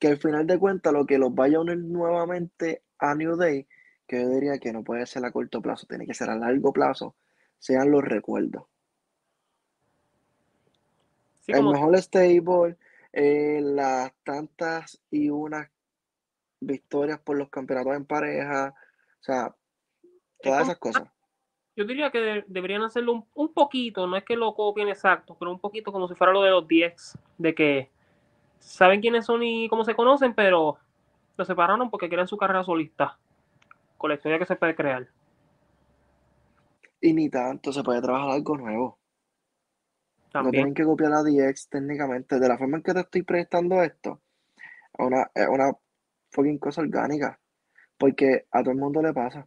Que 0.00 0.08
al 0.08 0.16
final 0.16 0.44
de 0.48 0.58
cuentas 0.58 0.92
lo 0.92 1.06
que 1.06 1.16
los 1.16 1.32
vaya 1.32 1.58
a 1.58 1.60
unir 1.60 1.78
nuevamente 1.78 2.82
a 2.98 3.14
New 3.14 3.36
Day, 3.36 3.68
que 4.08 4.22
yo 4.22 4.28
diría 4.28 4.58
que 4.58 4.72
no 4.72 4.82
puede 4.82 5.06
ser 5.06 5.24
a 5.24 5.30
corto 5.30 5.62
plazo, 5.62 5.86
tiene 5.86 6.04
que 6.04 6.14
ser 6.14 6.30
a 6.30 6.34
largo 6.34 6.72
plazo, 6.72 7.14
sean 7.60 7.92
los 7.92 8.02
recuerdos. 8.02 8.64
Sí, 11.42 11.52
el 11.52 11.58
como 11.58 11.72
mejor 11.72 11.96
stable, 11.98 12.76
eh, 13.12 13.60
las 13.62 14.12
tantas 14.24 15.00
y 15.10 15.30
unas 15.30 15.68
victorias 16.60 17.20
por 17.20 17.38
los 17.38 17.50
campeonatos 17.50 17.96
en 17.96 18.06
pareja, 18.06 18.74
o 19.20 19.22
sea, 19.22 19.54
todas 20.42 20.62
esas 20.64 20.78
cosas. 20.78 21.08
Yo 21.76 21.84
diría 21.84 22.10
que 22.10 22.18
de- 22.20 22.44
deberían 22.48 22.82
hacerlo 22.82 23.12
un, 23.12 23.26
un 23.34 23.52
poquito, 23.54 24.06
no 24.06 24.16
es 24.16 24.24
que 24.24 24.36
lo 24.36 24.54
copien 24.54 24.88
exacto, 24.88 25.36
pero 25.38 25.50
un 25.50 25.60
poquito 25.60 25.92
como 25.92 26.08
si 26.08 26.14
fuera 26.14 26.32
lo 26.32 26.42
de 26.42 26.50
los 26.50 26.66
10, 26.68 27.16
de 27.38 27.54
que 27.54 27.90
saben 28.60 29.00
quiénes 29.02 29.26
son 29.26 29.42
y 29.42 29.68
cómo 29.68 29.84
se 29.84 29.96
conocen, 29.96 30.34
pero 30.34 30.78
los 31.36 31.48
separaron 31.48 31.90
porque 31.90 32.08
quieren 32.08 32.28
su 32.28 32.38
carrera 32.38 32.64
solista, 32.64 33.18
con 33.98 34.10
la 34.10 34.16
historia 34.16 34.38
que 34.38 34.46
se 34.46 34.56
puede 34.56 34.76
crear. 34.76 35.08
Y 37.02 37.12
ni 37.12 37.28
tanto, 37.28 37.74
se 37.74 37.82
puede 37.82 38.00
trabajar 38.00 38.30
algo 38.30 38.56
nuevo. 38.56 38.99
No 40.38 40.52
tienen 40.52 40.74
que 40.74 40.84
copiar 40.84 41.12
a 41.12 41.22
DX 41.22 41.68
técnicamente. 41.68 42.38
De 42.40 42.48
la 42.48 42.58
forma 42.58 42.78
en 42.78 42.82
que 42.82 42.94
te 42.94 43.00
estoy 43.00 43.22
prestando 43.22 43.82
esto, 43.82 44.22
es 44.98 45.06
una, 45.06 45.30
una 45.50 45.72
fucking 46.32 46.58
cosa 46.58 46.82
orgánica. 46.82 47.40
Porque 47.98 48.46
a 48.52 48.62
todo 48.62 48.72
el 48.72 48.78
mundo 48.78 49.02
le 49.02 49.12
pasa. 49.14 49.46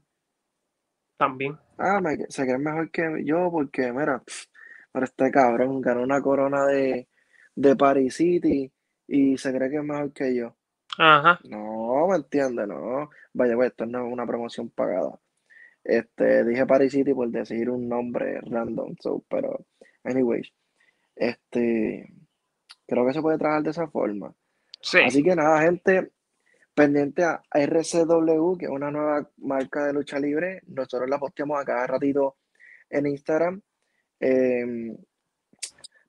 también. 1.17 1.59
Ah, 1.77 1.99
me, 2.01 2.17
se 2.29 2.43
creen 2.43 2.63
mejor 2.63 2.91
que 2.91 3.23
yo 3.25 3.49
porque, 3.51 3.91
mira, 3.91 4.23
pero 4.91 5.05
este 5.05 5.31
cabrón 5.31 5.81
ganó 5.81 6.03
una 6.03 6.21
corona 6.21 6.65
de, 6.65 7.07
de 7.55 7.75
Paris 7.75 8.15
City 8.15 8.71
y 9.07 9.37
se 9.37 9.53
cree 9.53 9.69
que 9.69 9.77
es 9.77 9.83
mejor 9.83 10.13
que 10.13 10.35
yo. 10.35 10.55
Ajá. 10.97 11.39
No, 11.43 12.07
me 12.09 12.17
entiende, 12.17 12.67
no. 12.67 13.09
Vaya, 13.33 13.55
pues 13.55 13.71
esto 13.71 13.85
no 13.85 14.05
es 14.07 14.13
una 14.13 14.25
promoción 14.27 14.69
pagada. 14.69 15.19
Este, 15.83 16.45
dije 16.45 16.65
Paris 16.67 16.93
City 16.93 17.13
por 17.13 17.29
decir 17.29 17.69
un 17.69 17.89
nombre 17.89 18.41
random, 18.43 18.95
so, 19.01 19.23
pero, 19.29 19.65
anyways, 20.03 20.53
este, 21.15 22.13
creo 22.87 23.05
que 23.05 23.13
se 23.13 23.21
puede 23.21 23.37
trabajar 23.37 23.63
de 23.63 23.71
esa 23.71 23.87
forma. 23.87 24.33
Sí. 24.81 24.99
Así 25.05 25.23
que 25.23 25.35
nada, 25.35 25.61
gente, 25.61 26.11
pendiente 26.73 27.23
a 27.23 27.41
RCW, 27.51 28.57
que 28.57 28.65
es 28.65 28.71
una 28.71 28.91
nueva 28.91 29.29
marca 29.37 29.85
de 29.85 29.93
lucha 29.93 30.19
libre. 30.19 30.61
Nosotros 30.67 31.09
la 31.09 31.19
posteamos 31.19 31.59
a 31.59 31.65
cada 31.65 31.87
ratito 31.87 32.37
en 32.89 33.07
Instagram, 33.07 33.61
em, 34.19 34.97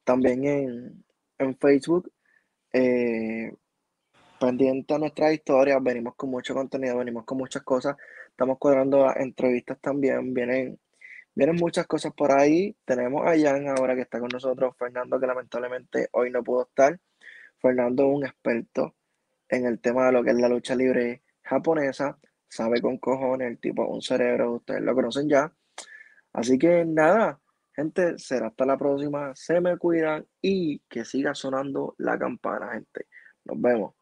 también 0.04 0.44
en, 0.44 1.04
en 1.38 1.56
Facebook. 1.58 2.12
Eh, 2.72 3.52
pendiente 4.38 4.94
a 4.94 4.98
nuestras 4.98 5.32
historias, 5.32 5.82
venimos 5.82 6.14
con 6.16 6.30
mucho 6.30 6.54
contenido, 6.54 6.98
venimos 6.98 7.24
con 7.24 7.38
muchas 7.38 7.62
cosas. 7.62 7.96
Estamos 8.28 8.58
cuadrando 8.58 9.06
las 9.06 9.16
entrevistas 9.16 9.78
también, 9.80 10.34
vienen, 10.34 10.78
vienen 11.34 11.56
muchas 11.56 11.86
cosas 11.86 12.12
por 12.14 12.32
ahí. 12.32 12.76
Tenemos 12.84 13.26
a 13.26 13.38
Jan 13.38 13.68
ahora 13.68 13.94
que 13.94 14.02
está 14.02 14.20
con 14.20 14.28
nosotros, 14.32 14.74
Fernando, 14.78 15.18
que 15.20 15.26
lamentablemente 15.26 16.08
hoy 16.12 16.30
no 16.30 16.42
pudo 16.42 16.62
estar. 16.62 16.98
Fernando 17.58 18.04
es 18.04 18.16
un 18.16 18.26
experto 18.26 18.94
en 19.48 19.66
el 19.66 19.80
tema 19.80 20.06
de 20.06 20.12
lo 20.12 20.24
que 20.24 20.30
es 20.30 20.36
la 20.36 20.48
lucha 20.48 20.74
libre 20.74 21.22
japonesa, 21.42 22.18
sabe 22.48 22.80
con 22.80 22.98
cojones, 22.98 23.48
el 23.48 23.58
tipo 23.58 23.86
un 23.86 24.02
cerebro, 24.02 24.54
ustedes 24.54 24.82
lo 24.82 24.94
conocen 24.94 25.28
ya. 25.28 25.52
Así 26.32 26.58
que 26.58 26.84
nada, 26.84 27.40
gente, 27.72 28.18
será 28.18 28.48
hasta 28.48 28.66
la 28.66 28.76
próxima, 28.76 29.32
se 29.34 29.60
me 29.60 29.76
cuidan 29.76 30.26
y 30.40 30.80
que 30.88 31.04
siga 31.04 31.34
sonando 31.34 31.94
la 31.98 32.18
campana, 32.18 32.72
gente. 32.72 33.06
Nos 33.44 33.60
vemos. 33.60 33.94